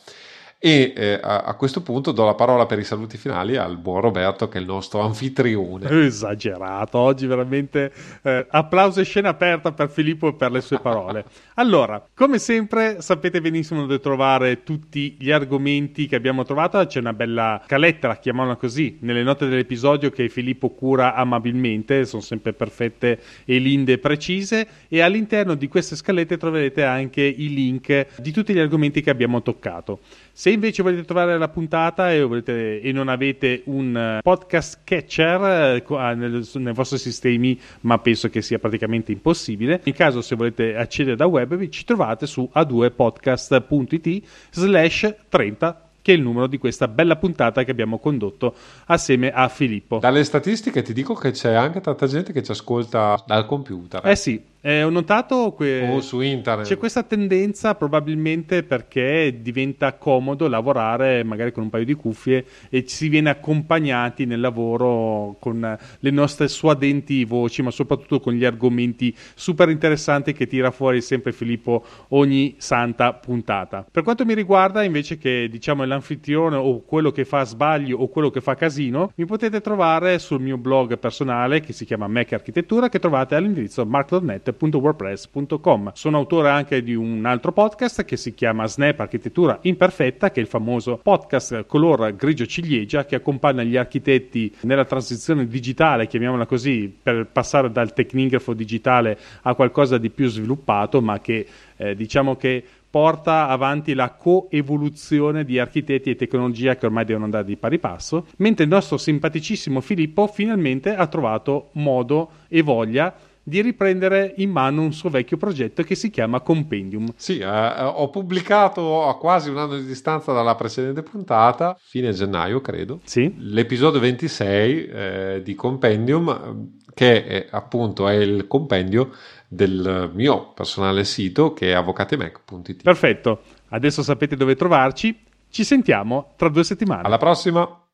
[0.59, 4.01] e eh, a, a, questo punto do la parola per i saluti finali al buon
[4.01, 5.87] Roberto, che è il nostro anfitrione.
[6.07, 7.91] Esagerato, oggi veramente
[8.23, 11.25] eh, applauso e scena aperta per Filippo e per le sue parole.
[11.55, 16.83] allora, come sempre, sapete benissimo dove trovare tutti gli argomenti che abbiamo trovato.
[16.87, 22.53] C'è una bella scaletta, chiamiamola così, nelle note dell'episodio che Filippo cura amabilmente, sono sempre
[22.53, 24.67] perfette e linde e precise.
[24.87, 29.43] E all'interno di queste scalette troverete anche i link di tutti gli argomenti che abbiamo
[29.43, 29.99] toccato.
[30.31, 35.83] Se invece volete trovare la puntata e, volete, e non avete un eh, podcast catcher
[35.87, 40.75] uh, nel, nei vostri sistemi, ma penso che sia praticamente impossibile, in caso se volete
[40.75, 46.87] accedere da web ci trovate su a2podcast.it slash 30 che è il numero di questa
[46.87, 49.99] bella puntata che abbiamo condotto assieme a Filippo.
[49.99, 54.07] Dalle statistiche ti dico che c'è anche tanta gente che ci ascolta dal computer.
[54.07, 55.87] Eh sì, eh, ho notato que...
[55.89, 56.67] o su internet.
[56.67, 62.83] C'è questa tendenza probabilmente perché diventa comodo lavorare magari con un paio di cuffie e
[62.85, 68.43] ci si viene accompagnati nel lavoro con le nostre suadenti voci, ma soprattutto con gli
[68.43, 73.85] argomenti super interessanti che tira fuori sempre Filippo ogni santa puntata.
[73.89, 78.29] Per quanto mi riguarda, invece che diciamo l'anfitrione o quello che fa sbaglio o quello
[78.29, 82.89] che fa casino, mi potete trovare sul mio blog personale che si chiama Mac Architettura
[82.89, 85.91] che trovate all'indirizzo mark.net www.wordpress.com.
[85.93, 90.43] Sono autore anche di un altro podcast che si chiama Snap Architettura Imperfetta, che è
[90.43, 96.93] il famoso podcast color grigio ciliegia che accompagna gli architetti nella transizione digitale, chiamiamola così,
[97.01, 101.45] per passare dal tecnigrafo digitale a qualcosa di più sviluppato, ma che
[101.77, 107.43] eh, diciamo che porta avanti la coevoluzione di architetti e tecnologia che ormai devono andare
[107.43, 113.13] di pari passo, mentre il nostro simpaticissimo Filippo finalmente ha trovato modo e voglia
[113.47, 117.13] di riprendere in mano un suo vecchio progetto che si chiama Compendium.
[117.15, 122.59] Sì, eh, ho pubblicato a quasi un anno di distanza dalla precedente puntata, fine gennaio
[122.59, 123.33] credo, sì.
[123.37, 129.11] l'episodio 26 eh, di Compendium, che è, appunto è il compendio
[129.47, 132.83] del mio personale sito che è avvocatemec.it.
[132.83, 135.17] Perfetto, adesso sapete dove trovarci,
[135.49, 137.03] ci sentiamo tra due settimane.
[137.03, 137.86] Alla prossima!